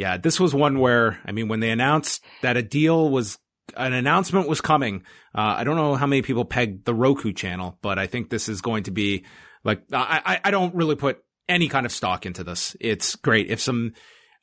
[0.00, 3.36] Yeah, this was one where, I mean, when they announced that a deal was,
[3.76, 5.02] an announcement was coming,
[5.34, 8.48] uh, I don't know how many people pegged the Roku channel, but I think this
[8.48, 9.26] is going to be
[9.62, 12.74] like, I, I, don't really put any kind of stock into this.
[12.80, 13.50] It's great.
[13.50, 13.92] If some,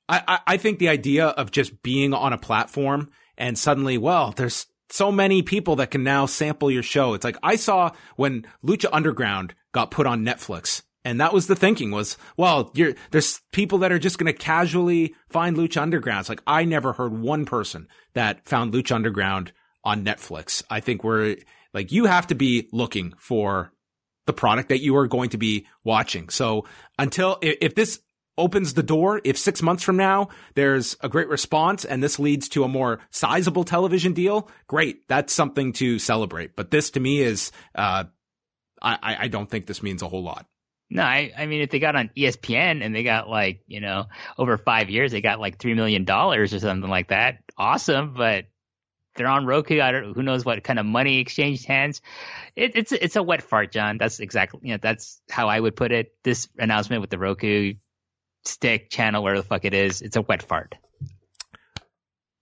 [0.08, 4.68] I, I think the idea of just being on a platform and suddenly, well, there's
[4.92, 7.16] so many people that can now sample your show.
[7.16, 10.84] It's like I saw when Lucha Underground got put on Netflix.
[11.08, 12.74] And that was the thinking was, well,
[13.12, 16.20] there's people that are just going to casually find Lucha Underground.
[16.20, 19.54] It's like, I never heard one person that found Lucha Underground
[19.86, 20.64] on Netflix.
[20.70, 21.38] I think we're
[21.74, 23.72] like, you have to be looking for
[24.26, 26.28] the product that you are going to be watching.
[26.28, 26.66] So
[27.00, 28.02] until, if, if this
[28.38, 32.50] opens the door, if six months from now there's a great response and this leads
[32.50, 35.08] to a more sizable television deal, great.
[35.08, 36.58] That's something to celebrate.
[36.58, 38.04] But this to me is, uh,
[38.82, 40.48] I, I don't think this means a whole lot.
[40.90, 44.06] No, I, I mean, if they got on ESPN and they got like, you know,
[44.38, 47.40] over five years, they got like $3 million or something like that.
[47.58, 48.14] Awesome.
[48.14, 48.46] But
[49.16, 49.82] they're on Roku.
[49.82, 52.02] I don't, who knows what kind of money exchanged hands.
[52.56, 53.98] It, it's, it's a wet fart, John.
[53.98, 56.14] That's exactly, you know, that's how I would put it.
[56.24, 57.74] This announcement with the Roku
[58.46, 60.76] stick channel, where the fuck it is, it's a wet fart.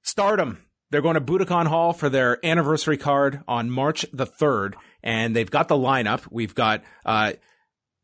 [0.04, 0.62] Stardom.
[0.92, 5.50] They're going to Budokan Hall for their anniversary card on March the 3rd, and they've
[5.50, 6.28] got the lineup.
[6.30, 7.34] We've got, uh,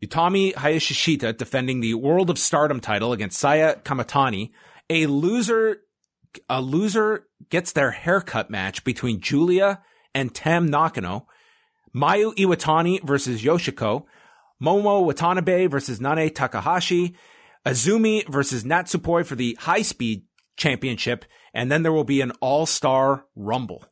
[0.03, 4.51] Utami Hayashishita defending the World of Stardom title against Saya Kamitani.
[4.89, 5.81] A loser,
[6.49, 9.81] a loser gets their haircut match between Julia
[10.15, 11.27] and Tam Nakano.
[11.95, 14.05] Mayu Iwatani versus Yoshiko.
[14.61, 17.15] Momo Watanabe versus Nanae Takahashi.
[17.65, 20.23] Azumi versus Natsupoi for the high speed
[20.57, 21.25] championship.
[21.53, 23.85] And then there will be an all star rumble.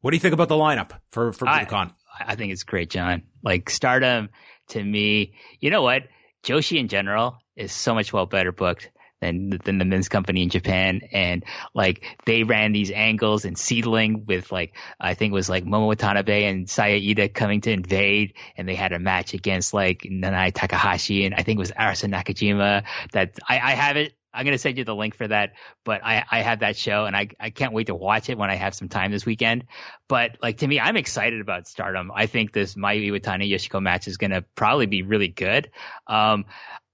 [0.00, 1.92] What do you think about the lineup for, for I- Budokan?
[2.20, 3.22] I think it's great, John.
[3.44, 4.30] Like Stardom
[4.68, 6.04] to me, you know what?
[6.44, 8.90] Joshi in general is so much well better booked
[9.20, 11.00] than than the men's company in Japan.
[11.12, 11.44] And
[11.74, 15.88] like they ran these angles and Seadlinnng with like I think it was like Momo
[15.88, 20.52] Watanabe and Saya Iida coming to invade, and they had a match against like Nanae
[20.54, 22.84] Takahashi and I think it was Arisa Nakajima.
[23.12, 24.12] That I, I have it.
[24.32, 25.52] I'm gonna send you the link for that,
[25.84, 28.50] but I, I have that show and I, I can't wait to watch it when
[28.50, 29.64] I have some time this weekend.
[30.08, 32.10] But like to me, I'm excited about Stardom.
[32.14, 35.70] I think this Mayu Iwatani Yoshiko match is gonna probably be really good.
[36.06, 36.44] Um,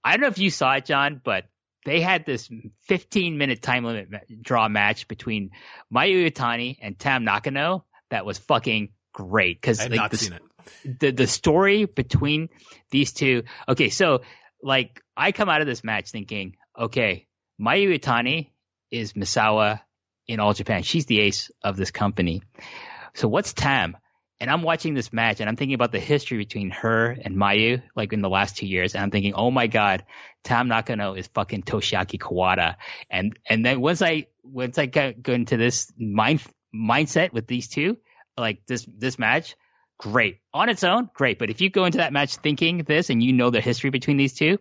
[0.03, 1.45] I don't know if you saw it, John, but
[1.85, 2.49] they had this
[2.83, 4.09] 15 minute time limit
[4.41, 5.51] draw match between
[5.93, 10.99] Mayu Iwatani and Tam Nakano that was fucking great because like, not the, seen it.
[10.99, 12.49] the the story between
[12.89, 13.43] these two.
[13.67, 14.21] Okay, so
[14.61, 17.27] like I come out of this match thinking, okay,
[17.59, 18.49] Mayu Iwatani
[18.91, 19.81] is Misawa
[20.27, 20.83] in all Japan.
[20.83, 22.41] She's the ace of this company.
[23.13, 23.97] So what's Tam?
[24.41, 27.81] And I'm watching this match and I'm thinking about the history between her and Mayu,
[27.95, 28.93] like in the last two years.
[28.93, 30.03] And I'm thinking, oh my God,
[30.43, 32.75] Tam Nakano is fucking Toshiaki Kawada.
[33.09, 36.41] And, and then once I, once I got, go into this mind,
[36.75, 37.97] mindset with these two,
[38.37, 39.55] like this, this match,
[39.97, 40.39] great.
[40.53, 41.39] On its own, great.
[41.39, 44.17] But if you go into that match thinking this and you know the history between
[44.17, 44.57] these two,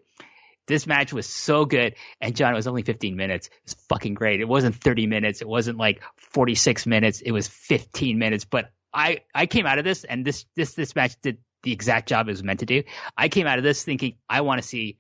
[0.67, 1.95] this match was so good.
[2.21, 3.49] And John, it was only 15 minutes.
[3.49, 4.41] It was fucking great.
[4.41, 5.43] It wasn't 30 minutes.
[5.43, 6.03] It wasn't like
[6.33, 7.21] 46 minutes.
[7.21, 8.45] It was 15 minutes.
[8.45, 12.09] But I, I came out of this and this, this, this match did the exact
[12.09, 12.83] job it was meant to do.
[13.17, 14.99] I came out of this thinking I want to see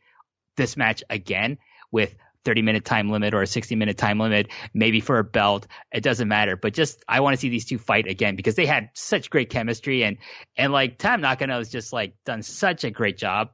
[0.56, 1.58] this match again
[1.92, 5.66] with 30 minute time limit or a 60 minute time limit, maybe for a belt.
[5.92, 8.66] It doesn't matter, but just I want to see these two fight again because they
[8.66, 10.18] had such great chemistry and
[10.56, 13.50] and like Tam Nakano has just like done such a great job,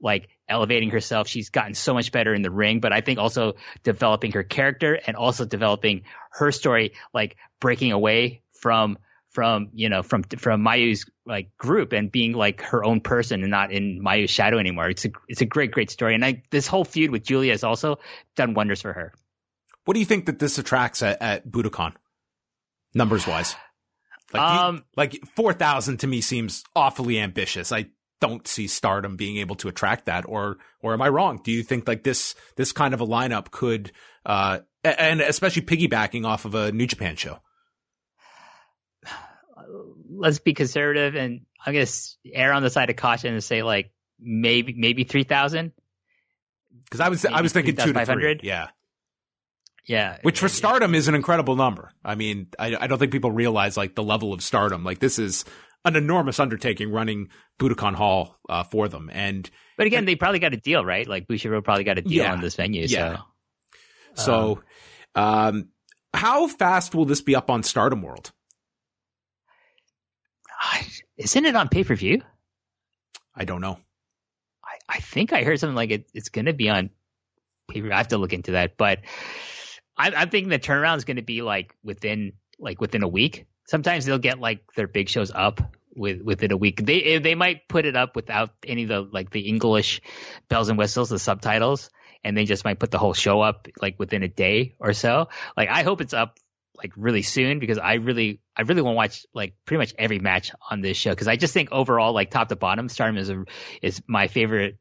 [0.00, 1.26] like elevating herself.
[1.28, 4.98] She's gotten so much better in the ring, but I think also developing her character
[5.06, 8.98] and also developing her story, like breaking away from
[9.30, 13.50] from you know from from Mayu's like group and being like her own person and
[13.50, 14.88] not in Mayu's shadow anymore.
[14.90, 17.64] It's a it's a great great story, and I, this whole feud with Julia has
[17.64, 17.98] also
[18.36, 19.12] done wonders for her.
[19.86, 21.94] What do you think that this attracts at, at Budokan?
[22.94, 23.56] Numbers wise.
[24.32, 27.70] Like, you- Um, like 4,000 to me seems awfully ambitious.
[27.72, 27.86] I
[28.20, 31.40] don't see Stardom being able to attract that, or or am I wrong?
[31.42, 33.92] Do you think like this this kind of a lineup could,
[34.24, 37.38] uh, and especially piggybacking off of a New Japan show?
[40.10, 41.86] let's be conservative and I'm gonna
[42.32, 43.90] err on the side of caution and say like
[44.20, 45.72] maybe maybe three thousand.
[46.84, 48.40] Because I was I was thinking two to three.
[48.42, 48.68] Yeah,
[49.86, 51.92] Yeah, which for Stardom is an incredible number.
[52.04, 54.84] I mean, I, I don't think people realize like the level of Stardom.
[54.84, 55.44] Like this is
[55.84, 57.28] an enormous undertaking running
[57.58, 61.06] Budokan Hall uh, for them, and But again, they probably got a deal, right?
[61.06, 62.32] Like Bushiroad probably got a deal Yeah.
[62.32, 62.86] on this venue.
[62.88, 63.18] Yeah.
[64.14, 64.62] So so
[65.14, 65.68] um,
[66.12, 68.32] how fast will this be up on Stardom World?
[71.16, 72.22] Isn't it on pay per view?
[73.34, 73.78] I don't know.
[74.64, 76.90] I, I think I heard something like it, it's going to be on
[77.68, 77.92] pay per view.
[77.92, 79.00] I have to look into that, but
[79.96, 83.46] I'm, I'm thinking the turnaround is going to be like within like within a week.
[83.66, 85.60] Sometimes they'll get like their big shows up
[85.96, 86.84] with within a week.
[86.84, 90.00] They eh, they might put it up without any of the like the English
[90.48, 91.90] bells and whistles, the subtitles,
[92.22, 95.28] and they just might put the whole show up like within a day or so.
[95.56, 96.38] Like I hope it's up
[96.76, 100.18] like really soon because I really I really want to watch like pretty much every
[100.18, 103.30] match on this show because I just think overall like top to bottom Stardom is
[103.30, 103.44] a,
[103.80, 104.78] is my favorite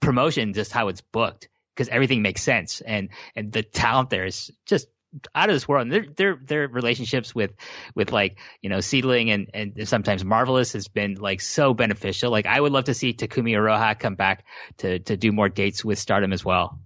[0.00, 4.50] promotion just how it's booked because everything makes sense and and the talent there is
[4.66, 4.88] just
[5.34, 7.50] out of this world and their their their relationships with
[7.94, 12.46] with like you know Seadlinnng and and sometimes marvelous has been like so beneficial like
[12.46, 14.44] i would love to see Takumi Iroha come back
[14.78, 16.78] to to do more dates with stardom as well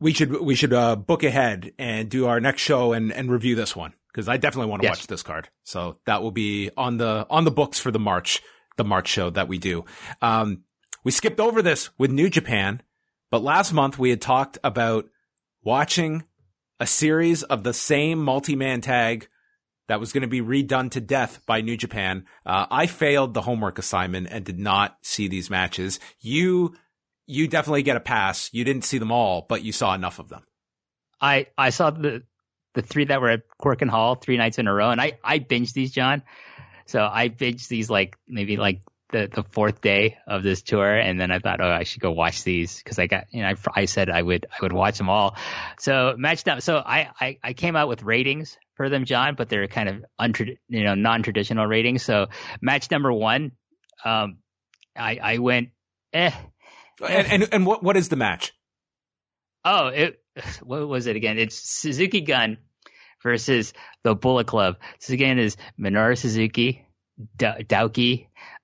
[0.00, 3.54] We should we should uh, book ahead and do our next show and and review
[3.54, 4.98] this one because I definitely want to Yes.
[5.00, 5.48] watch this card.
[5.62, 8.42] So that will be on the on the books for the March
[8.76, 9.84] the March show that we do.
[10.22, 10.64] Um,
[11.04, 12.82] we skipped over this with New Japan,
[13.30, 15.06] but last month we had talked about
[15.62, 16.24] watching
[16.80, 19.28] a series of the same multi man tag
[19.86, 22.24] that was going to be redone to death by New Japan.
[22.46, 26.00] Uh, I failed the homework assignment and did not see these matches.
[26.20, 26.74] You
[27.26, 28.50] you definitely get a pass.
[28.52, 30.42] You didn't see them all, but you saw enough of them.
[31.20, 32.22] i i saw the
[32.74, 35.38] the three that were at Korakuen Hall three nights in a row, and I I
[35.38, 36.22] binged these, John.
[36.86, 38.82] So I binged these like maybe like
[39.12, 42.12] the the fourth day of this tour, and then I thought, oh, I should go
[42.12, 44.98] watch these because I got you know I, I said I would I would watch
[44.98, 45.36] them all.
[45.78, 46.62] So matched up.
[46.62, 50.04] So I I, I came out with ratings for them, John, but they're kind of
[50.20, 52.02] untra- you know non traditional ratings.
[52.02, 52.28] So
[52.60, 53.52] match number one,
[54.04, 54.38] um,
[54.96, 55.70] I I went
[56.12, 56.32] eh.
[57.06, 58.52] And and, and what what is the match?
[59.64, 60.22] Oh, it
[60.62, 61.38] what was it again?
[61.38, 62.58] It's Suzuki Gun
[63.22, 64.76] versus the Bullet Club.
[65.00, 66.86] This again is Minoru Suzuki,
[67.36, 67.64] D-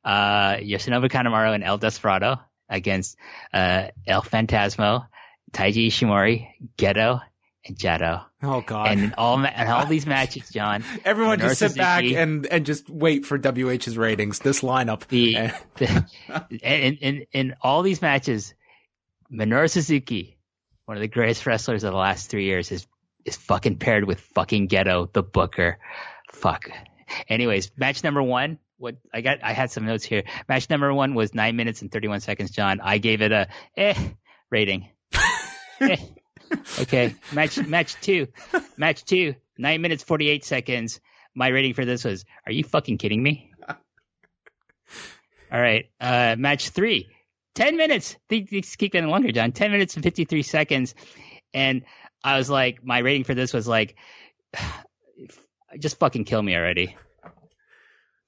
[0.07, 2.39] uh, Yoshinobu Kanemaru, and El Desperado
[2.69, 3.17] against
[3.53, 5.07] uh, El Fantasmo,
[5.53, 6.49] Taiji Ishimori,
[6.79, 7.21] Gedo,
[7.67, 8.25] and Jado.
[8.43, 8.87] Oh God!
[8.89, 12.89] And all ma- and all these matches, John, Everyone just sit back and and just
[12.89, 14.39] wait for WH's ratings.
[14.39, 15.07] This lineup.
[15.09, 16.07] the, the
[16.63, 18.55] in, in in all these matches,
[19.33, 20.39] Minoru Suzuki,
[20.85, 22.87] one of the greatest wrestlers of the last three years, is
[23.25, 25.79] is fucking paired with fucking Gedo, the Booker.
[26.33, 26.71] Fuck.
[27.29, 28.59] Anyways, match number one.
[28.79, 30.25] What I got, I had some notes here.
[30.49, 32.51] Match number one was nine minutes and thirty one seconds.
[32.51, 33.95] John, I gave it a eh
[34.51, 34.89] rating.
[35.81, 35.97] Eh.
[36.81, 38.29] Okay, match match two,
[38.79, 41.01] match two, nine minutes forty eight seconds.
[41.35, 43.53] My rating for this was, are you fucking kidding me?
[45.53, 45.91] All right.
[46.01, 47.11] Uh, match three.
[47.55, 48.17] 10 minutes.
[48.29, 49.53] They keep getting longer, John.
[49.53, 50.95] 10 minutes and 53 seconds.
[51.53, 51.83] And
[52.25, 53.97] I was like, my rating for this was like,
[55.79, 56.97] just fucking kill me already.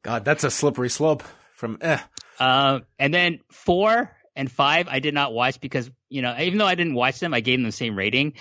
[0.02, 1.22] God, that's a slippery slope.
[1.54, 1.98] From eh.
[2.38, 6.66] Um, and then four and five, I did not watch because, you know, even though
[6.66, 8.34] I didn't watch them, I gave them the same rating.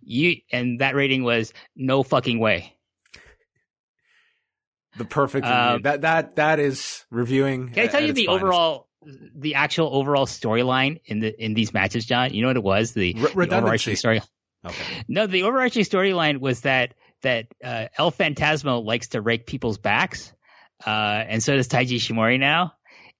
[0.00, 2.74] You, and that rating was no fucking way.
[4.96, 5.82] the perfect Um.
[5.82, 7.70] That that that is reviewing.
[7.70, 8.42] Can I tell you the finest.
[8.42, 8.88] overall,
[9.36, 12.32] the actual overall storyline in the, in these matches, John?
[12.32, 12.92] You know what it was?
[12.92, 14.22] The, Re- the overarching story.
[14.64, 15.04] Okay.
[15.08, 20.32] No, the overarching storyline was that that uh, El Fantasmo likes to rake people's backs,
[20.86, 22.74] uh, and so does Taiji Ishimori now.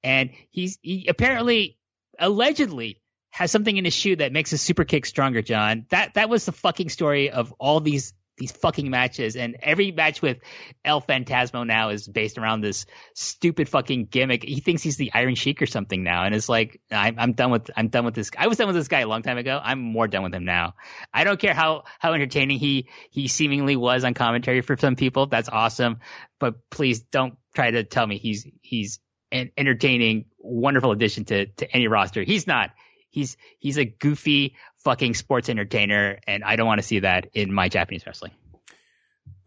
[0.04, 1.78] And he's he apparently,
[2.18, 3.00] allegedly,
[3.30, 5.42] has something in his shoe that makes his super kick stronger.
[5.42, 9.92] John, that that was the fucking story of all these these fucking matches, and every
[9.92, 10.38] match with
[10.84, 14.42] El Fantasmo now is based around this stupid fucking gimmick.
[14.42, 17.50] He thinks he's the Iron Sheik or something now, and it's like I'm, I'm done
[17.50, 18.30] with I'm done with this.
[18.36, 19.60] I was done with this guy a long time ago.
[19.62, 20.74] I'm more done with him now.
[21.12, 25.26] I don't care how how entertaining he he seemingly was on commentary for some people.
[25.26, 26.00] That's awesome,
[26.38, 31.70] but please don't try to tell me he's he's an entertaining, wonderful addition to to
[31.70, 32.22] any roster.
[32.22, 32.70] He's not.
[33.10, 37.52] He's he's a goofy fucking sports entertainer, and I don't want to see that in
[37.52, 38.32] my Japanese wrestling.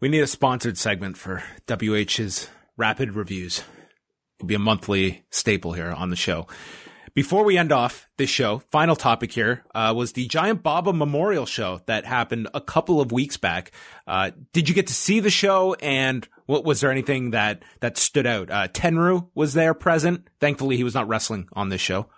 [0.00, 3.62] We need a sponsored segment for WH's rapid reviews.
[4.38, 6.46] It'll be a monthly staple here on the show.
[7.14, 11.46] Before we end off this show, final topic here uh, was the Giant Baba Memorial
[11.46, 13.72] Show that happened a couple of weeks back.
[14.06, 15.72] Uh, did you get to see the show?
[15.80, 18.50] And what was there anything that that stood out?
[18.50, 20.28] Uh, Tenryu was there present.
[20.40, 22.10] Thankfully, he was not wrestling on this show.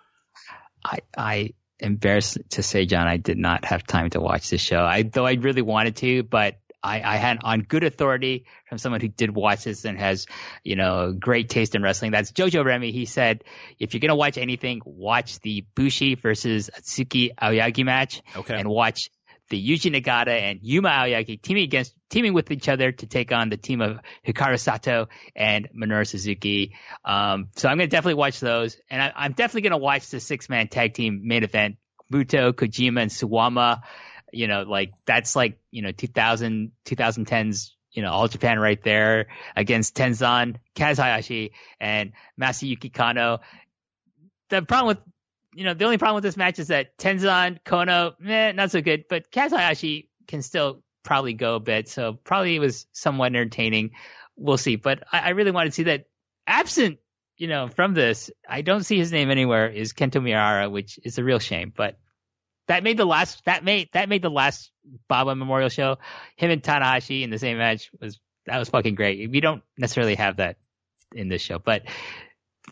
[0.85, 4.83] I, I embarrassed to say, John, I did not have time to watch this show.
[4.85, 9.01] I though I really wanted to, but I, I had on good authority from someone
[9.01, 10.27] who did watch this and has,
[10.63, 12.13] you know, great taste in wrestling.
[12.13, 12.93] That's Jojo Remy.
[12.93, 13.43] He said,
[13.81, 18.55] if you're gonna watch anything, watch the Bushi versus Atsuki Aoyagi match, Okay.
[18.59, 19.11] and watch
[19.49, 23.49] the Yuji Nagata and Yuma Aoyagi teaming against teaming with each other to take on
[23.49, 26.75] the team of Hikaru Sato and Minoru Suzuki.
[27.05, 30.49] Um, so I'm gonna definitely watch those, and I, I'm definitely gonna watch the six
[30.49, 31.77] man tag team main event:
[32.13, 33.83] Muto, Kojima, and Suwama.
[34.33, 37.71] You know, like that's like you know 2000 2010s.
[37.91, 43.41] You know, All Japan right there against Tenzan, Kaz Hayashi, and Masayuki Kono.
[44.51, 44.99] The problem with
[45.59, 48.81] you know, the only problem with this match is that Tenzan, Kono, eh, not so
[48.81, 51.89] good, but Kaz Hayashi can still probably go a bit.
[51.89, 53.91] So probably it was somewhat entertaining.
[54.37, 54.77] We'll see.
[54.77, 56.05] But I, I really want to see that
[56.47, 57.01] absent,
[57.37, 61.19] you know, from this, I don't see his name anywhere is Kento Miyahara, which is
[61.19, 61.73] a real shame.
[61.77, 61.99] But
[62.69, 64.71] that made the last, that made, that made the last
[65.09, 65.97] Baba Memorial show.
[66.37, 69.29] Him and Tanahashi in the same match was, that was fucking great.
[69.29, 70.59] We don't necessarily have that
[71.13, 71.83] in this show, but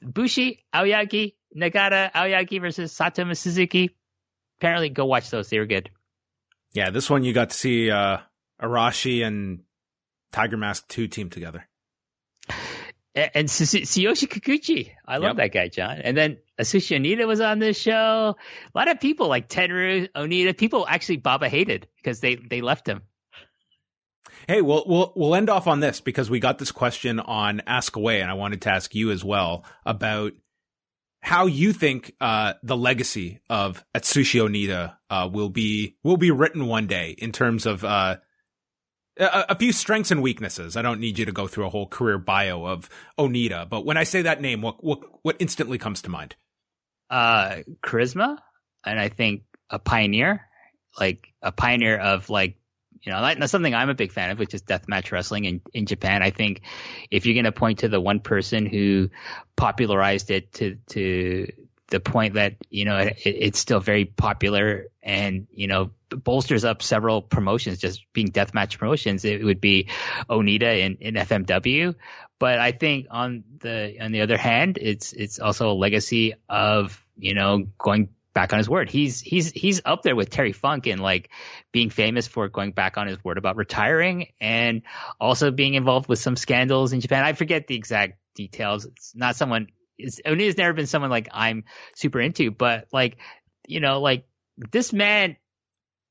[0.02, 3.96] Bushi, Aoyagi, Nagata, Aoyagi versus Sato Suzuki.
[4.58, 5.48] Apparently, go watch those.
[5.48, 5.90] They were good.
[6.72, 8.18] Yeah, this one you got to see uh,
[8.60, 9.60] Arashi and
[10.32, 11.66] Tiger Mask 2 team together.
[13.14, 14.90] And Susu- Tsuyoshi Kikuchi.
[15.06, 15.52] I love Yep.
[15.52, 15.98] that guy, John.
[16.02, 18.36] And then Atsushi Onita was on this show.
[18.74, 22.86] A lot of people like Tenryu, Onita, people actually Baba hated because they, they left
[22.86, 23.00] him.
[24.48, 27.96] Hey, we'll we'll we'll end off on this because we got this question on Ask
[27.96, 30.34] Away, and I wanted to ask you as well about
[31.20, 36.66] how you think uh, the legacy of Atsushi Onita uh, will be will be written
[36.66, 38.16] one day in terms of uh,
[39.18, 40.76] a, a few strengths and weaknesses.
[40.76, 42.88] I don't need you to go through a whole career bio of
[43.18, 46.36] Onita, but when I say that name, what what what instantly comes to mind?
[47.10, 48.38] Uh, charisma.
[48.84, 50.46] And I think a pioneer,
[50.98, 52.56] like a pioneer of like,
[53.02, 55.86] you know, that's something I'm a big fan of, which is deathmatch wrestling in, in
[55.86, 56.22] Japan.
[56.22, 56.62] I think
[57.10, 59.10] if you're going to point to the one person who
[59.56, 61.52] popularized it to, to
[61.88, 66.82] the point that, you know, it, it's still very popular and, you know, bolsters up
[66.82, 69.88] several promotions, just being deathmatch promotions, it would be
[70.28, 71.94] Onita in, in FMW.
[72.38, 77.02] But I think on the, on the other hand, it's, it's also a legacy of,
[77.16, 78.90] you know, going back on his word.
[78.90, 81.30] He's he's he's up there with Terry Funk and like
[81.72, 84.82] being famous for going back on his word about retiring and
[85.18, 87.24] also being involved with some scandals in Japan.
[87.24, 88.84] I forget the exact details.
[88.84, 91.64] It's not someone it's Onita's never been someone like I'm
[91.94, 93.16] super into, but like
[93.66, 94.26] you know, like
[94.70, 95.38] this man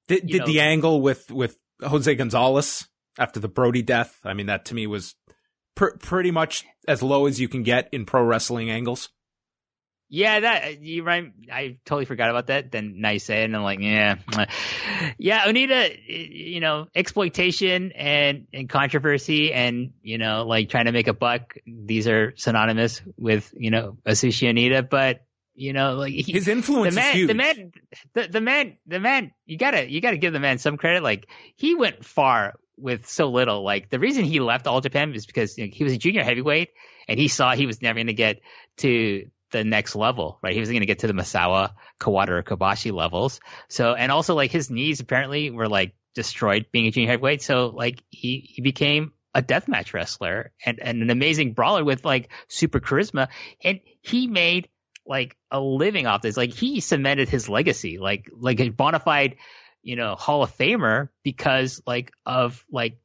[0.07, 2.87] Did, did know- the angle with with Jose Gonzalez
[3.19, 4.19] after the Brody death?
[4.23, 5.13] I mean, that to me was
[5.75, 9.09] pr- pretty much as low as you can get in pro wrestling angles.
[10.07, 11.31] Yeah, that uh, you right.
[11.51, 12.71] I totally forgot about that.
[12.71, 14.15] Then now you say it, and I'm like, yeah,
[15.17, 15.45] yeah.
[15.45, 21.13] Onita, you know, exploitation and and controversy, and you know, like trying to make a
[21.13, 21.55] buck.
[21.65, 25.21] These are synonymous with you know Atsushi Onita, but
[25.55, 27.27] you know, like he, His influence the man, is huge.
[27.27, 27.71] the man,
[28.13, 29.31] the, the man, the man.
[29.45, 31.01] You gotta, you gotta give the man some credit.
[31.01, 33.63] Like he went far with so little.
[33.63, 36.23] Like the reason he left All Japan is because you know, he was a junior
[36.23, 36.69] heavyweight,
[37.07, 38.41] and he saw he was never going to get
[38.77, 39.27] to
[39.57, 40.53] the next level, right?
[40.53, 43.39] He wasn't going to get to the Misawa, Kawada, or Kobashi levels.
[43.69, 47.41] So, and also like his knees apparently were like destroyed being a junior heavyweight.
[47.41, 52.29] So like he, he became a deathmatch wrestler and, and an amazing brawler with like
[52.47, 53.29] super charisma.
[53.63, 54.69] And he made
[55.05, 56.37] like a living off this.
[56.37, 59.37] Like he cemented his legacy, like, like a bona fide,
[59.83, 62.97] you know, Hall of Famer because like of like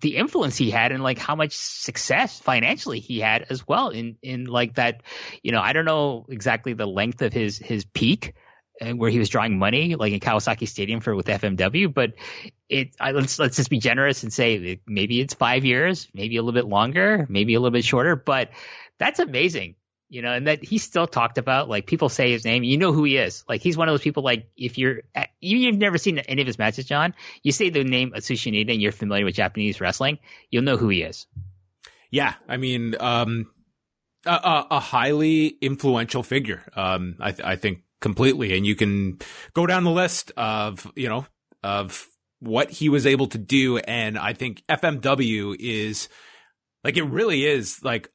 [0.00, 4.16] the influence he had and like how much success financially he had as well in
[4.22, 5.02] in like that
[5.42, 8.34] you know i don't know exactly the length of his his peak
[8.80, 12.12] and where he was drawing money like in kawasaki stadium for with fmw but
[12.68, 16.42] it I, let's let's just be generous and say maybe it's five years maybe a
[16.42, 18.50] little bit longer maybe a little bit shorter but
[18.98, 19.76] that's amazing
[20.08, 22.92] you know, and that he still talked about like people say his name, you know
[22.92, 23.44] who he is.
[23.48, 26.46] Like he's one of those people like if you're if you've never seen any of
[26.46, 30.18] his matches, John, you say the name Atsushi and you're familiar with Japanese wrestling,
[30.50, 31.26] you'll know who he is.
[32.10, 33.50] Yeah, I mean, um,
[34.24, 36.62] a, a, highly influential figure.
[36.74, 39.18] Um, I, I think completely, and you can
[39.54, 41.26] go down the list of you know
[41.64, 42.08] of
[42.40, 43.78] what he was able to do.
[43.78, 46.08] And I think FMW is
[46.84, 48.10] like, it really is like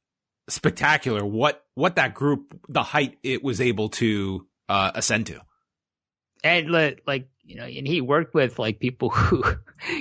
[0.52, 5.42] spectacular what, what that group, the height it was able to uh, ascend to.
[6.44, 9.44] and like you know, and he worked with like people who,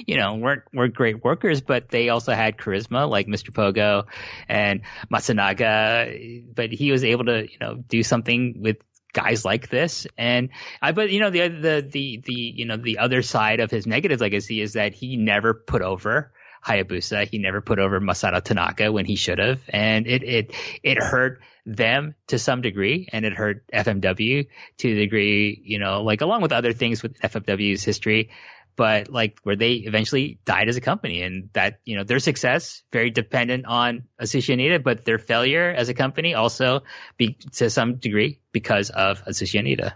[0.06, 3.50] you know, weren't weren't great workers, but they also had charisma, like Mr.
[3.50, 4.04] Pogo
[4.48, 4.82] and
[5.12, 6.54] Matsunaga.
[6.54, 8.76] But he was able to, you know, do something with
[9.12, 10.06] guys like this.
[10.16, 10.50] And
[10.80, 13.86] I, but you know, the the the the you know the other side of his
[13.86, 16.32] negative legacy is that he never put over.
[16.66, 17.28] Hayabusa.
[17.28, 21.40] He never put over Masato Tanaka when he should have, and it it it hurt
[21.66, 24.46] them to some degree, and it hurt FMW
[24.78, 28.30] to the degree, you know, like along with other things with FMW's history,
[28.76, 32.82] but like where they eventually died as a company, and that you know their success
[32.92, 36.82] very dependent on Atsushi Onita, but their failure as a company also
[37.16, 39.92] be to some degree because of Atsushi Onita.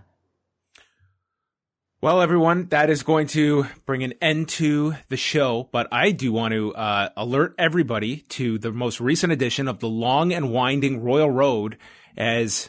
[2.05, 6.33] Well, everyone, that is going to bring an end to the show, but I do
[6.33, 11.03] want to uh, alert everybody to the most recent edition of the long and winding
[11.03, 11.79] Royal Road
[12.15, 12.69] as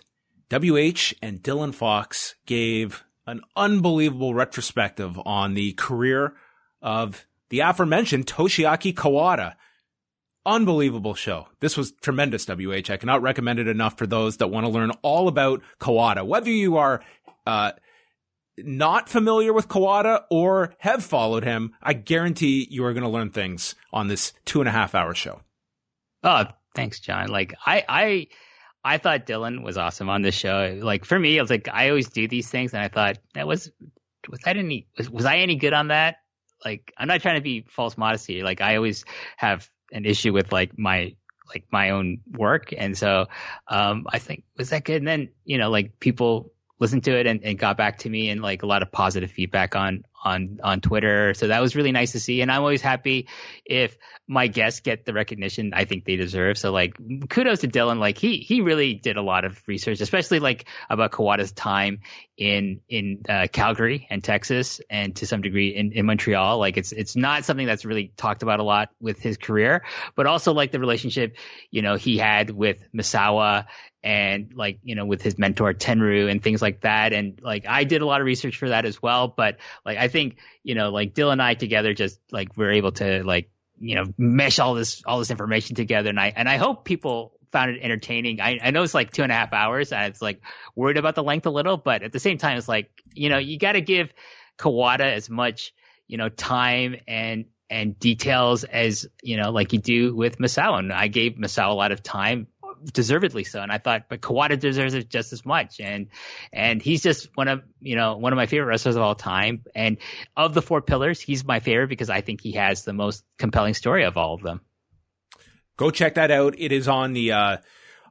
[0.49, 6.33] WH and Dylan Fox gave an unbelievable retrospective on the career
[6.81, 9.55] of the aforementioned Toshiaki Kawada.
[10.45, 11.49] Unbelievable show.
[11.59, 12.89] This was tremendous, WH.
[12.89, 16.25] I cannot recommend it enough for those that want to learn all about Kawada.
[16.25, 17.03] Whether you are
[17.45, 17.73] uh,
[18.57, 23.31] not familiar with Kawada or have followed him, I guarantee you are going to learn
[23.31, 25.41] things on this two and a half hour show.
[26.23, 27.27] Oh, thanks, John.
[27.27, 28.27] Like I, I,
[28.83, 30.79] I thought Dylan was awesome on this show.
[30.81, 33.47] Like for me, I was like, I always do these things, and I thought that
[33.47, 33.71] was,
[34.29, 36.17] was that any, was, was I any good on that?
[36.63, 38.41] Like, I'm not trying to be false modesty.
[38.41, 39.05] Like, I always
[39.37, 41.15] have an issue with like my,
[41.47, 43.27] like my own work, and so,
[43.67, 44.95] um, I think was that good?
[44.95, 48.29] And then you know, like people listened to it and, and got back to me
[48.29, 51.33] and like a lot of positive feedback on on on Twitter.
[51.35, 52.41] So that was really nice to see.
[52.41, 53.27] And I'm always happy
[53.63, 53.97] if
[54.27, 56.57] my guests get the recognition I think they deserve.
[56.57, 56.97] So like
[57.29, 57.99] kudos to Dylan.
[57.99, 62.01] Like he he really did a lot of research, especially like about Kawada's time
[62.37, 66.57] in in uh, Calgary and Texas, and to some degree in, in Montreal.
[66.57, 69.83] Like it's it's not something that's really talked about a lot with his career,
[70.15, 71.37] but also like the relationship
[71.69, 73.67] you know he had with Misawa
[74.05, 77.11] and like you know with his mentor Tenryu and things like that.
[77.11, 79.27] And like I did a lot of research for that as well.
[79.27, 82.93] But like I think you know like Dylan and I together just like we're able
[82.93, 86.09] to like you know mesh all this all this information together.
[86.09, 88.39] And I and I hope people found it entertaining.
[88.39, 90.41] I, I know it's like two and a half hours, and it's like
[90.75, 93.37] worried about the length a little, but at the same time, it's like you know
[93.37, 94.13] you got to give
[94.57, 95.73] Kawada as much
[96.07, 100.79] you know time and and details as you know like you do with Masao.
[100.79, 102.47] And I gave Masao a lot of time
[102.93, 103.61] deservedly so.
[103.61, 105.79] And I thought, but Kawada deserves it just as much.
[105.79, 106.07] And
[106.51, 109.63] and he's just one of you know one of my favorite wrestlers of all time.
[109.75, 109.97] And
[110.35, 113.73] of the four pillars, he's my favorite because I think he has the most compelling
[113.73, 114.61] story of all of them.
[115.77, 116.55] Go check that out.
[116.57, 117.57] It is on the uh,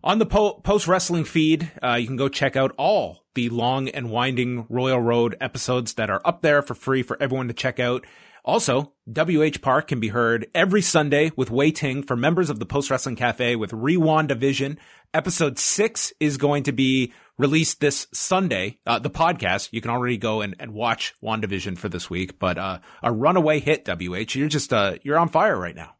[0.03, 1.71] on the po- post wrestling feed.
[1.83, 6.11] Uh, you can go check out all the long and winding Royal Road episodes that
[6.11, 8.05] are up there for free for everyone to check out.
[8.45, 12.67] Also, WH Park can be heard every Sunday with Wai Ting for members of the
[12.67, 14.79] Post Wrestling Cafe with Rewind Division.
[15.15, 18.79] Episode six is going to be released this Sunday.
[18.87, 22.59] Uh, the podcast, you can already go and, and watch WandaVision for this week, but,
[22.59, 24.35] uh, a runaway hit, WH.
[24.35, 25.95] You're just, uh, you're on fire right now.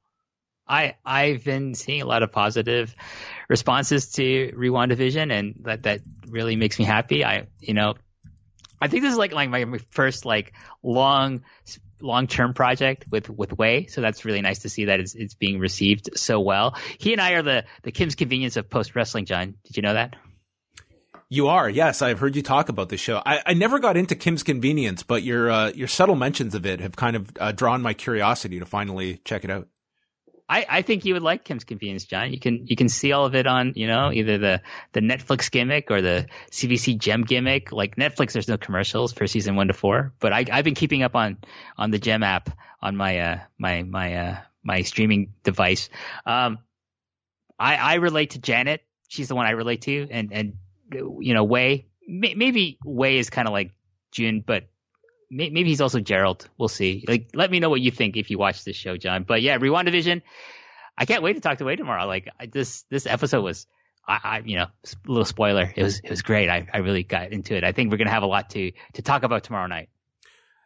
[0.67, 2.95] I I've been seeing a lot of positive
[3.49, 7.23] responses to Rewind Division, and that that really makes me happy.
[7.23, 7.97] I you know,
[8.81, 11.43] I think this is like like my first like long
[12.01, 15.35] long term project with with Way, so that's really nice to see that it's it's
[15.35, 16.77] being received so well.
[16.99, 19.27] He and I are the the Kim's convenience of post wrestling.
[19.27, 20.17] John, did you know that?
[21.31, 22.03] You are, yes.
[22.03, 23.21] I've heard you talk about this show.
[23.25, 26.81] I, I never got into Kim's Convenience, but your uh, your subtle mentions of it
[26.81, 29.69] have kind of uh, drawn my curiosity to finally check it out.
[30.49, 32.33] I, I think you would like Kim's Convenience, John.
[32.33, 34.63] You can you can see all of it on you know either the
[34.93, 37.73] the Netflix gimmick or the CBC Gem gimmick.
[37.73, 41.03] Like Netflix, there's no commercials for season one to four, but I I've been keeping
[41.03, 41.39] up on
[41.79, 42.51] on the Gem app
[42.83, 45.89] on my uh my my uh my streaming device.
[46.27, 46.59] Um,
[47.59, 48.83] I I relate to Janet.
[49.09, 50.55] She's the one I relate to, and and
[50.93, 53.73] you know Way maybe Way is kind of like
[54.13, 54.65] June, but
[55.31, 56.49] maybe he's also Gerald.
[56.59, 57.05] We'll see.
[57.07, 59.25] Like, let me know what you think if you watch this show, John.
[59.25, 60.23] But yeah, Rewind Division.
[60.97, 62.07] I can't wait to talk to Wade tomorrow.
[62.07, 63.67] Like I, this, this episode was,
[64.07, 65.73] I, I, you know, a little spoiler.
[65.75, 66.49] It was, it was great.
[66.49, 67.65] I, I really got into it.
[67.65, 69.89] I think we're gonna have a lot to to talk about tomorrow night.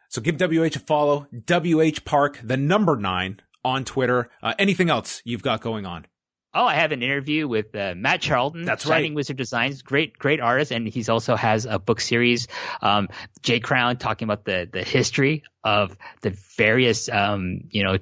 [0.09, 1.27] So give WH a follow.
[1.47, 4.29] WH Park, the number nine on Twitter.
[4.41, 6.05] Uh, anything else you've got going on?
[6.53, 8.65] Oh, I have an interview with uh, Matt Charlton.
[8.65, 9.17] That's Shining right.
[9.17, 12.47] Wizard Designs, great, great artist, and he's also has a book series.
[12.81, 13.09] Um,
[13.43, 17.97] Jay Crown talking about the the history of the various, um, you know,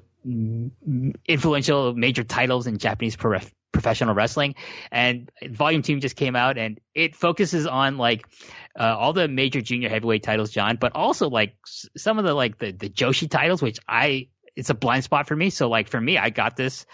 [1.28, 3.40] influential major titles in Japanese pro-
[3.72, 4.56] professional wrestling.
[4.92, 8.26] And Volume Two just came out, and it focuses on like
[8.80, 12.34] uh, all the major junior heavyweight titles, John, but also like s- some of the
[12.34, 15.52] like the the Joshi titles, which I it's a blind spot for me.
[15.52, 16.86] So like for me, I got this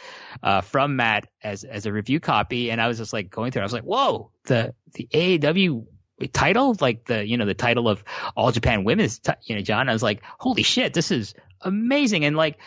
[0.43, 3.61] uh, from Matt as as a review copy, and I was just like going through.
[3.61, 3.63] it.
[3.63, 5.85] I was like, whoa, the the AJW
[6.33, 8.03] title, like the you know the title of
[8.35, 9.87] All Japan Women's, ti- you know, John.
[9.89, 12.59] I was like, holy shit, this is amazing, and like.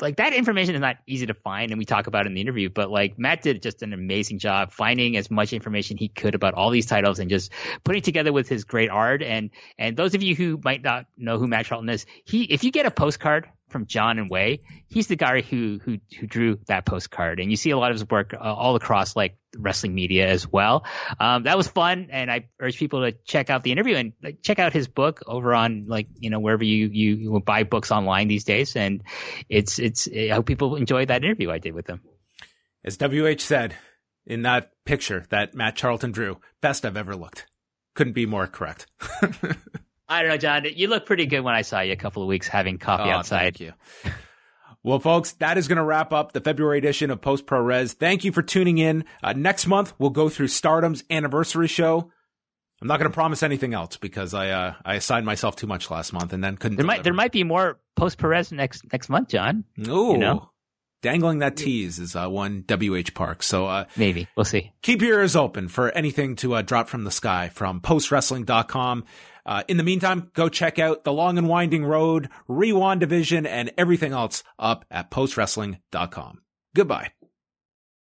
[0.00, 2.68] Like that information is not easy to find, and we talk about in the interview.
[2.68, 6.54] But like Matt did just an amazing job finding as much information he could about
[6.54, 7.52] all these titles and just
[7.84, 9.22] putting together with his great art.
[9.22, 12.64] And and those of you who might not know who Matt Charlton is, he if
[12.64, 16.58] you get a postcard from John and Way, he's the guy who who who drew
[16.66, 19.94] that postcard, and you see a lot of his work uh, all across like wrestling
[19.94, 20.84] media as well.
[21.18, 24.42] Um, that was fun, and I urge people to check out the interview and like,
[24.42, 27.90] check out his book over on like you know wherever you you, you buy books
[27.90, 28.76] online these days.
[28.76, 29.02] And
[29.48, 32.00] it's it's I hope people enjoy that interview I did with him.
[32.84, 33.74] As WH said
[34.26, 37.46] in that picture that Matt Charlton drew, best I've ever looked.
[37.94, 38.86] Couldn't be more correct.
[40.08, 40.64] I don't know, John.
[40.74, 43.12] You look pretty good when I saw you a couple of weeks having coffee Oh,
[43.12, 43.56] outside.
[43.56, 43.72] Thank you.
[44.82, 47.94] Well, folks, that is going to wrap up the February edition of Post Pro Res.
[47.94, 49.06] Thank you for tuning in.
[49.22, 52.10] Uh, next month, we'll go through Stardom's anniversary show.
[52.82, 55.90] I'm not going to promise anything else because I uh, I assigned myself too much
[55.90, 56.76] last month and then couldn't.
[56.76, 59.64] There might there might be more post Perez next next month, John.
[59.88, 60.50] Ooh, you know?
[61.00, 63.42] dangling that tease is uh, one WH Park.
[63.42, 64.72] So uh, Maybe we'll see.
[64.82, 69.04] keep your ears open for anything to uh, drop from the sky from postwrestling.com.
[69.46, 73.72] Uh, in the meantime, go check out the long and winding road, Rewind Division, and
[73.76, 76.40] everything else up at postwrestling.com.
[76.74, 77.10] Goodbye.